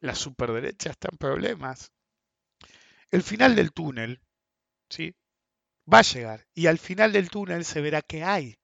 La 0.00 0.14
superderecha 0.14 0.90
está 0.90 1.08
en 1.10 1.18
problemas. 1.18 1.92
El 3.10 3.22
final 3.22 3.54
del 3.54 3.72
túnel, 3.72 4.20
¿sí? 4.88 5.14
Va 5.92 5.98
a 5.98 6.02
llegar 6.02 6.46
y 6.54 6.66
al 6.66 6.78
final 6.78 7.12
del 7.12 7.30
túnel 7.30 7.64
se 7.64 7.80
verá 7.80 8.02
qué 8.02 8.24
hay. 8.24 8.56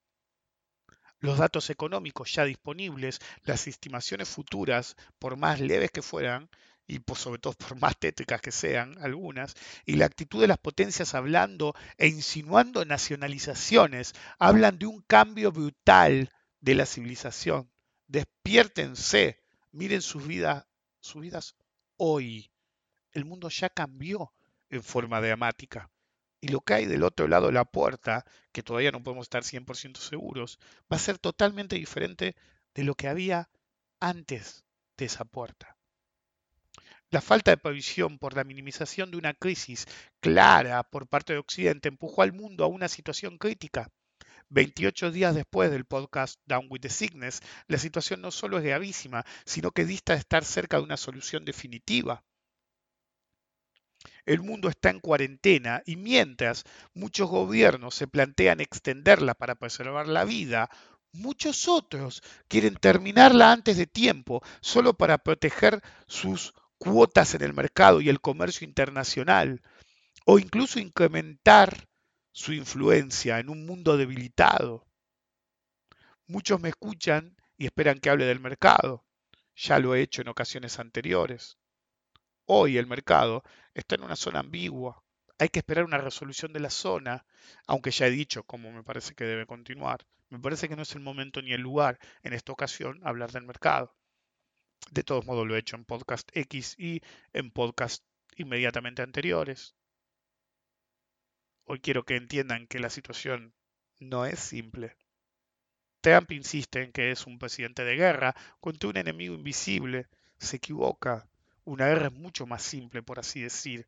Los 1.21 1.39
datos 1.39 1.69
económicos 1.71 2.33
ya 2.33 2.45
disponibles, 2.45 3.19
las 3.43 3.67
estimaciones 3.67 4.29
futuras, 4.29 4.95
por 5.19 5.37
más 5.37 5.61
leves 5.61 5.91
que 5.91 6.03
fueran, 6.03 6.49
y 6.89 7.01
sobre 7.15 7.39
todo 7.39 7.53
por 7.53 7.79
más 7.79 7.99
tétricas 7.99 8.41
que 8.41 8.51
sean 8.51 8.97
algunas, 9.03 9.55
y 9.85 9.97
la 9.97 10.07
actitud 10.07 10.41
de 10.41 10.49
las 10.49 10.59
potencias 10.59 11.15
hablando 11.15 11.75
e 11.99 12.09
insinuando 12.09 12.85
nacionalizaciones, 12.85 14.15
hablan 14.39 14.79
de 14.79 14.87
un 14.87 15.03
cambio 15.03 15.53
brutal 15.53 16.31
de 16.61 16.75
la 16.75 16.87
civilización. 16.87 17.71
Despiértense, 18.07 19.39
miren 19.71 20.01
sus 20.01 20.27
vidas, 20.27 20.67
sus 21.01 21.23
vidas 21.23 21.55
hoy. 21.99 22.51
El 23.13 23.27
mundo 23.27 23.51
ya 23.51 23.69
cambió 23.69 24.33
en 24.71 24.83
forma 24.83 25.21
dramática. 25.21 25.91
Y 26.41 26.49
lo 26.49 26.61
que 26.61 26.75
hay 26.75 26.87
del 26.87 27.03
otro 27.03 27.29
lado 27.29 27.49
de 27.49 27.53
la 27.53 27.65
puerta, 27.67 28.25
que 28.53 28.63
todavía 28.63 28.93
no 28.93 29.03
podemos 29.03 29.27
estar 29.27 29.43
100% 29.43 29.99
seguros, 29.99 30.59
va 30.91 30.97
a 30.97 31.01
ser 31.01 31.19
totalmente 31.19 31.77
diferente 31.77 32.35
de 32.75 32.85
lo 32.85 32.95
que 32.95 33.09
había 33.09 33.51
antes 34.01 34.65
de 34.97 35.07
esa 35.07 35.25
puerta. 35.25 35.78
La 37.11 37.23
falta 37.23 37.51
de 37.53 37.57
previsión 37.57 38.19
por 38.19 38.37
la 38.37 38.45
minimización 38.45 39.11
de 39.11 39.17
una 39.17 39.33
crisis 39.33 39.87
clara 40.21 40.83
por 40.83 41.09
parte 41.09 41.33
de 41.33 41.39
Occidente 41.39 41.89
empujó 41.89 42.21
al 42.21 42.35
mundo 42.35 42.65
a 42.65 42.67
una 42.67 42.87
situación 42.87 43.39
crítica. 43.39 43.89
28 44.51 45.11
días 45.11 45.35
después 45.35 45.71
del 45.71 45.87
podcast 45.87 46.39
Down 46.45 46.67
with 46.69 46.81
the 46.81 46.91
Sickness, 46.91 47.41
la 47.67 47.79
situación 47.79 48.21
no 48.21 48.31
solo 48.31 48.59
es 48.59 48.65
gravísima, 48.65 49.25
sino 49.47 49.71
que 49.71 49.87
dista 49.87 50.13
de 50.13 50.19
estar 50.19 50.45
cerca 50.45 50.77
de 50.77 50.83
una 50.83 50.99
solución 50.99 51.47
definitiva. 51.47 52.23
El 54.27 54.43
mundo 54.43 54.69
está 54.69 54.91
en 54.91 55.01
cuarentena 55.01 55.83
y 55.87 55.97
mientras 55.97 56.65
muchos 56.93 57.31
gobiernos 57.31 57.95
se 57.95 58.07
plantean 58.07 58.61
extenderla 58.61 59.33
para 59.33 59.55
preservar 59.55 60.09
la 60.09 60.27
vida, 60.27 60.69
muchos 61.13 61.69
otros 61.69 62.23
quieren 62.49 62.75
terminarla 62.75 63.51
antes 63.51 63.79
de 63.79 63.87
tiempo 63.87 64.43
solo 64.61 64.93
para 64.93 65.17
proteger 65.17 65.83
sus 66.07 66.53
cuotas 66.79 67.35
en 67.35 67.43
el 67.43 67.55
mercado 67.55 68.01
y 68.01 68.09
el 68.09 68.21
comercio 68.21 68.67
internacional, 68.67 69.61
o 70.25 70.39
incluso 70.39 70.79
incrementar 70.79 71.89
su 72.33 72.53
influencia 72.53 73.39
en 73.39 73.49
un 73.49 73.67
mundo 73.67 73.97
debilitado. 73.97 74.87
Muchos 76.27 76.61
me 76.61 76.69
escuchan 76.69 77.37
y 77.57 77.67
esperan 77.67 77.99
que 77.99 78.11
hable 78.11 78.27
del 78.27 78.41
mercado. 78.41 79.05
Ya 79.57 79.79
lo 79.79 79.95
he 79.95 80.03
hecho 80.03 80.23
en 80.23 80.29
ocasiones 80.29 80.79
anteriores. 80.79 81.59
Hoy 82.45 82.79
el 82.79 82.87
mercado 82.87 83.43
está 83.75 83.97
en 83.97 84.05
una 84.05 84.15
zona 84.15 84.41
ambigua. 84.41 85.03
Hay 85.39 85.49
que 85.49 85.59
esperar 85.59 85.85
una 85.85 85.99
resolución 85.99 86.53
de 86.53 86.61
la 86.61 86.71
zona, 86.71 87.27
aunque 87.67 87.91
ya 87.91 88.07
he 88.07 88.11
dicho 88.11 88.45
cómo 88.45 88.71
me 88.73 88.85
parece 88.85 89.15
que 89.15 89.25
debe 89.25 89.47
continuar. 89.47 90.07
Me 90.31 90.39
parece 90.39 90.69
que 90.69 90.77
no 90.77 90.83
es 90.83 90.95
el 90.95 91.01
momento 91.01 91.43
ni 91.43 91.53
el 91.53 91.61
lugar 91.61 91.99
en 92.23 92.35
esta 92.35 92.53
ocasión 92.53 93.01
hablar 93.03 93.33
del 93.33 93.45
mercado. 93.45 93.95
De 94.91 95.03
todos 95.03 95.27
modos 95.27 95.47
lo 95.47 95.55
he 95.55 95.59
hecho 95.59 95.77
en 95.77 95.85
podcast 95.85 96.29
X 96.35 96.75
y 96.79 97.03
en 97.33 97.51
podcast 97.51 98.05
inmediatamente 98.37 99.03
anteriores. 99.03 99.75
Hoy 101.65 101.81
quiero 101.81 102.05
que 102.05 102.17
entiendan 102.17 102.67
que 102.67 102.79
la 102.79 102.91
situación 102.91 103.55
no 104.01 104.25
es 104.25 104.39
simple. 104.39 104.97
Trump 106.01 106.31
insiste 106.33 106.83
en 106.83 106.93
que 106.93 107.11
es 107.11 107.27
un 107.27 107.39
presidente 107.39 107.85
de 107.85 107.97
guerra 107.97 108.35
contra 108.61 108.89
un 108.89 108.97
enemigo 108.97 109.35
invisible. 109.35 110.07
Se 110.39 110.57
equivoca. 110.57 111.29
Una 111.65 111.89
guerra 111.89 112.07
es 112.07 112.15
mucho 112.15 112.47
más 112.47 112.63
simple, 112.63 113.03
por 113.03 113.19
así 113.19 113.43
decir. 113.43 113.87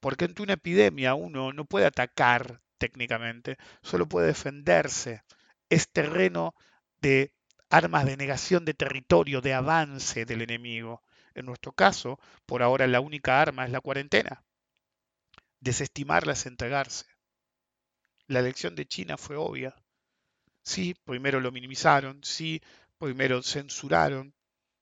Porque 0.00 0.24
ante 0.24 0.42
una 0.42 0.54
epidemia 0.54 1.14
uno 1.14 1.52
no 1.52 1.66
puede 1.66 1.86
atacar 1.86 2.62
técnicamente, 2.78 3.58
solo 3.82 4.08
puede 4.08 4.28
defenderse. 4.28 5.22
Es 5.68 5.90
terreno 5.90 6.54
de 7.00 7.34
armas 7.70 8.04
de 8.04 8.16
negación 8.16 8.64
de 8.64 8.74
territorio, 8.74 9.40
de 9.40 9.54
avance 9.54 10.26
del 10.26 10.42
enemigo. 10.42 11.02
En 11.34 11.46
nuestro 11.46 11.72
caso, 11.72 12.18
por 12.44 12.62
ahora 12.62 12.86
la 12.86 13.00
única 13.00 13.40
arma 13.40 13.64
es 13.64 13.70
la 13.70 13.80
cuarentena. 13.80 14.42
Desestimarla 15.60 16.32
es 16.32 16.46
entregarse. 16.46 17.06
La 18.26 18.40
elección 18.40 18.74
de 18.74 18.86
China 18.86 19.16
fue 19.16 19.36
obvia. 19.36 19.74
Sí, 20.62 20.94
primero 21.04 21.40
lo 21.40 21.52
minimizaron, 21.52 22.22
sí, 22.22 22.60
primero 22.98 23.42
censuraron, 23.42 24.34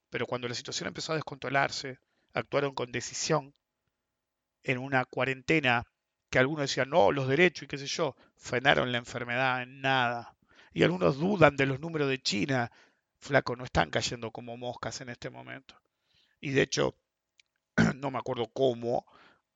pero 0.09 0.25
cuando 0.25 0.47
la 0.47 0.55
situación 0.55 0.87
empezó 0.87 1.13
a 1.13 1.15
descontrolarse, 1.15 1.99
actuaron 2.33 2.73
con 2.73 2.91
decisión 2.91 3.53
en 4.63 4.77
una 4.77 5.05
cuarentena 5.05 5.85
que 6.29 6.39
algunos 6.39 6.63
decían, 6.63 6.89
no, 6.89 7.11
los 7.11 7.27
derechos 7.27 7.63
y 7.63 7.67
qué 7.67 7.77
sé 7.77 7.87
yo, 7.87 8.15
frenaron 8.35 8.91
la 8.91 8.97
enfermedad 8.97 9.61
en 9.63 9.81
nada. 9.81 10.35
Y 10.73 10.83
algunos 10.83 11.17
dudan 11.17 11.55
de 11.55 11.65
los 11.65 11.79
números 11.79 12.09
de 12.09 12.21
China. 12.21 12.71
Flaco, 13.19 13.55
no 13.55 13.65
están 13.65 13.89
cayendo 13.89 14.31
como 14.31 14.57
moscas 14.57 15.01
en 15.01 15.09
este 15.09 15.29
momento. 15.29 15.75
Y 16.39 16.51
de 16.51 16.61
hecho, 16.61 16.95
no 17.95 18.11
me 18.11 18.19
acuerdo 18.19 18.47
cómo, 18.53 19.05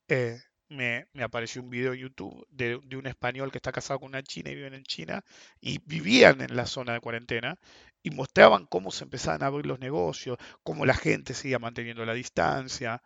eh, 0.08 0.38
me, 0.68 1.06
apareció 1.22 1.62
un 1.62 1.70
video 1.70 1.92
en 1.92 2.00
YouTube 2.00 2.46
de, 2.50 2.76
un 2.76 3.06
español 3.06 3.50
que 3.50 3.58
está 3.58 3.72
casado 3.72 4.00
con 4.00 4.08
una 4.08 4.22
china 4.22 4.50
y 4.50 4.54
viven 4.54 4.74
en 4.74 4.84
China 4.84 5.24
y 5.60 5.78
vivían 5.86 6.40
en 6.40 6.56
la 6.56 6.66
zona 6.66 6.94
de 6.94 7.00
cuarentena 7.00 7.58
y 8.02 8.10
mostraban 8.10 8.66
cómo 8.66 8.90
se 8.90 9.04
empezaban 9.04 9.42
a 9.42 9.46
abrir 9.46 9.66
los 9.66 9.78
negocios, 9.80 10.38
cómo 10.62 10.84
la 10.86 10.94
gente 10.94 11.34
seguía 11.34 11.58
manteniendo 11.58 12.04
la 12.04 12.14
distancia. 12.14 13.02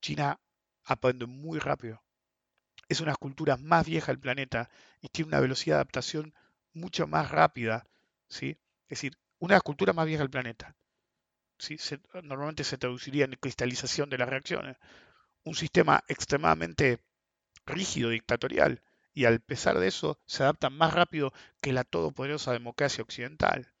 China 0.00 0.40
aprende 0.84 1.26
muy 1.26 1.58
rápido. 1.58 2.02
Es 2.88 3.00
una 3.00 3.14
cultura 3.16 3.56
más 3.56 3.86
vieja 3.86 4.12
del 4.12 4.20
planeta 4.20 4.70
y 5.00 5.08
tiene 5.08 5.28
una 5.28 5.40
velocidad 5.40 5.76
de 5.76 5.80
adaptación 5.80 6.34
mucho 6.78 7.06
más 7.06 7.30
rápida. 7.30 7.86
¿sí? 8.28 8.58
Es 8.88 9.00
decir, 9.00 9.18
una 9.38 9.60
cultura 9.60 9.92
más 9.92 10.06
vieja 10.06 10.22
del 10.22 10.30
planeta. 10.30 10.76
¿sí? 11.58 11.76
normalmente 12.22 12.64
se 12.64 12.78
traduciría 12.78 13.24
en 13.24 13.32
cristalización 13.32 14.10
de 14.10 14.18
las 14.18 14.28
reacciones 14.28 14.76
un 15.44 15.54
sistema 15.54 16.04
extremadamente 16.08 17.00
rígido, 17.66 18.10
dictatorial, 18.10 18.82
y 19.14 19.24
al 19.24 19.40
pesar 19.40 19.78
de 19.78 19.88
eso 19.88 20.20
se 20.26 20.42
adapta 20.42 20.70
más 20.70 20.94
rápido 20.94 21.32
que 21.60 21.72
la 21.72 21.84
todopoderosa 21.84 22.52
democracia 22.52 23.02
occidental. 23.02 23.72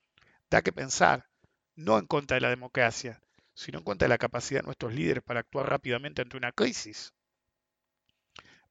Da 0.50 0.62
que 0.62 0.72
pensar, 0.72 1.28
no 1.76 1.98
en 1.98 2.06
contra 2.06 2.36
de 2.36 2.40
la 2.40 2.50
democracia, 2.50 3.20
sino 3.54 3.78
en 3.78 3.84
contra 3.84 4.06
de 4.06 4.10
la 4.10 4.18
capacidad 4.18 4.60
de 4.60 4.66
nuestros 4.66 4.94
líderes 4.94 5.22
para 5.22 5.40
actuar 5.40 5.68
rápidamente 5.68 6.22
ante 6.22 6.36
una 6.36 6.52
crisis. 6.52 7.12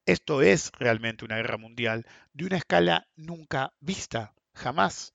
Esto 0.08 0.42
es 0.42 0.72
realmente 0.72 1.24
una 1.24 1.36
guerra 1.36 1.58
mundial 1.60 2.08
de 2.34 2.46
una 2.46 2.58
escala 2.58 3.08
nunca 3.16 3.76
vista, 3.80 4.34
jamás. 4.56 5.14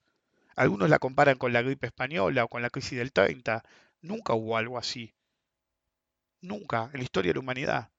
Algunos 0.57 0.91
la 0.91 0.99
comparan 1.01 1.39
con 1.39 1.53
la 1.53 1.63
gripe 1.63 1.89
española 1.89 2.45
o 2.45 2.49
con 2.49 2.63
la 2.63 2.71
crisis 2.71 2.99
del 2.99 3.13
30. 3.13 3.65
Nunca 4.03 4.35
hubo 4.35 4.57
algo 4.57 4.79
así. 4.79 5.15
Nunca 6.43 6.91
en 6.93 6.99
la 6.99 7.05
historia 7.05 7.31
de 7.31 7.35
la 7.37 7.41
humanidad. 7.41 7.91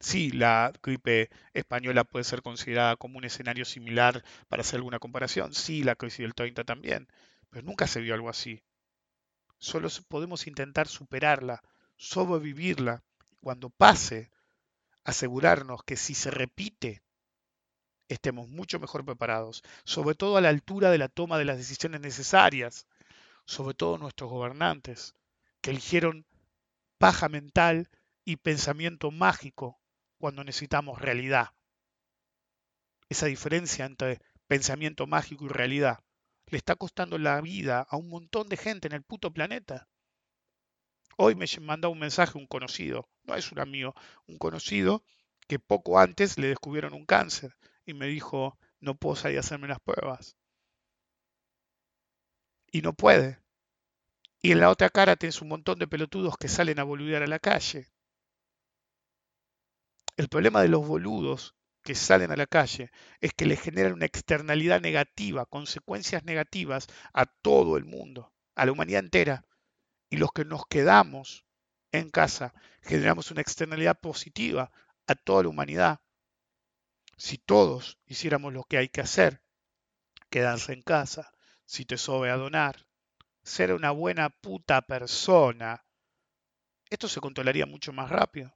Sí, 0.00 0.30
la 0.32 0.72
gripe 0.82 1.30
española 1.54 2.04
puede 2.04 2.24
ser 2.24 2.42
considerada 2.42 2.96
como 2.96 3.18
un 3.18 3.24
escenario 3.24 3.64
similar 3.64 4.24
para 4.48 4.62
hacer 4.62 4.78
alguna 4.78 5.00
comparación. 5.00 5.54
Sí, 5.54 5.84
la 5.84 5.96
crisis 5.96 6.20
del 6.20 6.34
30 6.34 6.64
también. 6.64 7.08
Pero 7.50 7.66
nunca 7.66 7.86
se 7.86 8.00
vio 8.00 8.14
algo 8.14 8.30
así. 8.30 8.62
Solo 9.58 9.88
podemos 10.08 10.48
intentar 10.48 10.88
superarla, 10.88 11.62
sobrevivirla. 11.96 13.04
Cuando 13.40 13.70
pase, 13.70 14.31
asegurarnos 15.04 15.82
que 15.84 15.96
si 15.96 16.14
se 16.14 16.30
repite, 16.30 17.02
estemos 18.08 18.48
mucho 18.48 18.78
mejor 18.78 19.04
preparados, 19.04 19.62
sobre 19.84 20.14
todo 20.14 20.36
a 20.36 20.40
la 20.40 20.48
altura 20.48 20.90
de 20.90 20.98
la 20.98 21.08
toma 21.08 21.38
de 21.38 21.44
las 21.44 21.56
decisiones 21.56 22.00
necesarias, 22.00 22.86
sobre 23.44 23.74
todo 23.74 23.98
nuestros 23.98 24.30
gobernantes, 24.30 25.14
que 25.60 25.70
eligieron 25.70 26.26
paja 26.98 27.28
mental 27.28 27.90
y 28.24 28.36
pensamiento 28.36 29.10
mágico 29.10 29.80
cuando 30.18 30.44
necesitamos 30.44 31.00
realidad. 31.00 31.50
Esa 33.08 33.26
diferencia 33.26 33.84
entre 33.84 34.20
pensamiento 34.46 35.06
mágico 35.06 35.46
y 35.46 35.48
realidad 35.48 35.98
le 36.46 36.58
está 36.58 36.76
costando 36.76 37.18
la 37.18 37.40
vida 37.40 37.86
a 37.88 37.96
un 37.96 38.08
montón 38.08 38.48
de 38.48 38.56
gente 38.56 38.86
en 38.86 38.94
el 38.94 39.02
puto 39.02 39.32
planeta. 39.32 39.88
Hoy 41.16 41.34
me 41.34 41.46
manda 41.60 41.88
un 41.88 41.98
mensaje 41.98 42.38
un 42.38 42.46
conocido, 42.46 43.08
no 43.24 43.34
es 43.34 43.52
un 43.52 43.60
amigo, 43.60 43.94
un 44.26 44.38
conocido 44.38 45.04
que 45.48 45.58
poco 45.58 45.98
antes 45.98 46.38
le 46.38 46.48
descubrieron 46.48 46.94
un 46.94 47.06
cáncer 47.06 47.56
y 47.84 47.94
me 47.94 48.06
dijo, 48.06 48.58
no 48.80 48.96
puedo 48.96 49.16
salir 49.16 49.38
a 49.38 49.40
hacerme 49.40 49.68
las 49.68 49.80
pruebas. 49.80 50.36
Y 52.70 52.80
no 52.80 52.94
puede, 52.94 53.42
y 54.44 54.50
en 54.50 54.58
la 54.58 54.70
otra 54.70 54.90
cara 54.90 55.14
tienes 55.14 55.40
un 55.40 55.48
montón 55.48 55.78
de 55.78 55.86
pelotudos 55.86 56.36
que 56.36 56.48
salen 56.48 56.80
a 56.80 56.82
boludear 56.82 57.22
a 57.22 57.28
la 57.28 57.38
calle. 57.38 57.88
El 60.16 60.28
problema 60.28 60.60
de 60.60 60.68
los 60.68 60.84
boludos 60.84 61.54
que 61.84 61.94
salen 61.94 62.32
a 62.32 62.36
la 62.36 62.46
calle 62.46 62.90
es 63.20 63.32
que 63.34 63.46
le 63.46 63.56
generan 63.56 63.92
una 63.92 64.06
externalidad 64.06 64.80
negativa, 64.80 65.46
consecuencias 65.46 66.24
negativas 66.24 66.88
a 67.14 67.26
todo 67.26 67.76
el 67.76 67.84
mundo, 67.84 68.32
a 68.56 68.66
la 68.66 68.72
humanidad 68.72 69.04
entera. 69.04 69.46
Y 70.10 70.16
los 70.16 70.32
que 70.32 70.44
nos 70.44 70.66
quedamos 70.66 71.46
en 71.92 72.10
casa 72.10 72.54
generamos 72.82 73.30
una 73.30 73.42
externalidad 73.42 74.00
positiva 74.00 74.70
a 75.06 75.14
toda 75.14 75.44
la 75.44 75.48
humanidad. 75.50 76.00
Si 77.16 77.38
todos 77.38 77.98
hiciéramos 78.06 78.52
lo 78.52 78.64
que 78.64 78.78
hay 78.78 78.88
que 78.88 79.02
hacer, 79.02 79.42
quedarse 80.30 80.72
en 80.72 80.82
casa, 80.82 81.32
si 81.64 81.84
te 81.84 81.98
sobe 81.98 82.30
a 82.30 82.36
donar, 82.36 82.86
ser 83.42 83.72
una 83.72 83.90
buena 83.90 84.30
puta 84.30 84.82
persona, 84.82 85.84
esto 86.90 87.08
se 87.08 87.20
controlaría 87.20 87.66
mucho 87.66 87.92
más 87.92 88.10
rápido. 88.10 88.54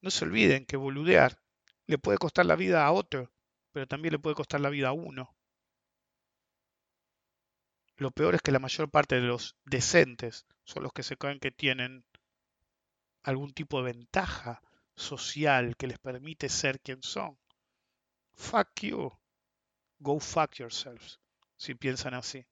No 0.00 0.10
se 0.10 0.24
olviden 0.24 0.66
que 0.66 0.76
boludear 0.76 1.40
le 1.86 1.98
puede 1.98 2.18
costar 2.18 2.46
la 2.46 2.56
vida 2.56 2.84
a 2.84 2.92
otro, 2.92 3.32
pero 3.72 3.86
también 3.86 4.12
le 4.12 4.18
puede 4.18 4.36
costar 4.36 4.60
la 4.60 4.70
vida 4.70 4.88
a 4.88 4.92
uno. 4.92 5.37
Lo 7.98 8.12
peor 8.12 8.36
es 8.36 8.42
que 8.42 8.52
la 8.52 8.60
mayor 8.60 8.88
parte 8.88 9.16
de 9.16 9.26
los 9.26 9.56
decentes 9.64 10.46
son 10.62 10.84
los 10.84 10.92
que 10.92 11.02
se 11.02 11.16
creen 11.16 11.40
que 11.40 11.50
tienen 11.50 12.04
algún 13.24 13.52
tipo 13.52 13.78
de 13.82 13.92
ventaja 13.92 14.62
social 14.94 15.76
que 15.76 15.88
les 15.88 15.98
permite 15.98 16.48
ser 16.48 16.80
quien 16.80 17.02
son. 17.02 17.36
Fuck 18.34 18.82
you. 18.82 19.10
Go 19.98 20.20
fuck 20.20 20.54
yourselves, 20.54 21.18
si 21.56 21.74
piensan 21.74 22.14
así. 22.14 22.46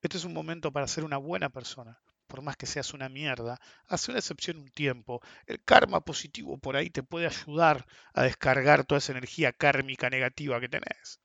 Este 0.00 0.16
es 0.16 0.24
un 0.24 0.32
momento 0.32 0.72
para 0.72 0.88
ser 0.88 1.04
una 1.04 1.18
buena 1.18 1.50
persona. 1.50 2.00
Por 2.26 2.40
más 2.40 2.56
que 2.56 2.64
seas 2.64 2.94
una 2.94 3.10
mierda, 3.10 3.60
hace 3.86 4.12
una 4.12 4.20
excepción 4.20 4.56
un 4.56 4.70
tiempo. 4.70 5.20
El 5.44 5.62
karma 5.62 6.00
positivo 6.00 6.56
por 6.56 6.76
ahí 6.76 6.88
te 6.88 7.02
puede 7.02 7.26
ayudar 7.26 7.86
a 8.14 8.22
descargar 8.22 8.86
toda 8.86 8.98
esa 8.98 9.12
energía 9.12 9.52
kármica 9.52 10.08
negativa 10.08 10.58
que 10.58 10.70
tenés. 10.70 11.21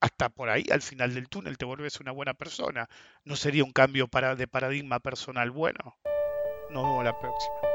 Hasta 0.00 0.30
por 0.30 0.48
ahí, 0.48 0.64
al 0.70 0.80
final 0.80 1.14
del 1.14 1.28
túnel, 1.28 1.58
te 1.58 1.66
vuelves 1.66 2.00
una 2.00 2.12
buena 2.12 2.34
persona. 2.34 2.88
¿No 3.24 3.36
sería 3.36 3.64
un 3.64 3.72
cambio 3.72 4.08
de 4.36 4.48
paradigma 4.48 4.98
personal 4.98 5.50
bueno? 5.50 5.98
Nos 6.70 6.84
vemos 6.84 7.04
la 7.04 7.18
próxima. 7.18 7.69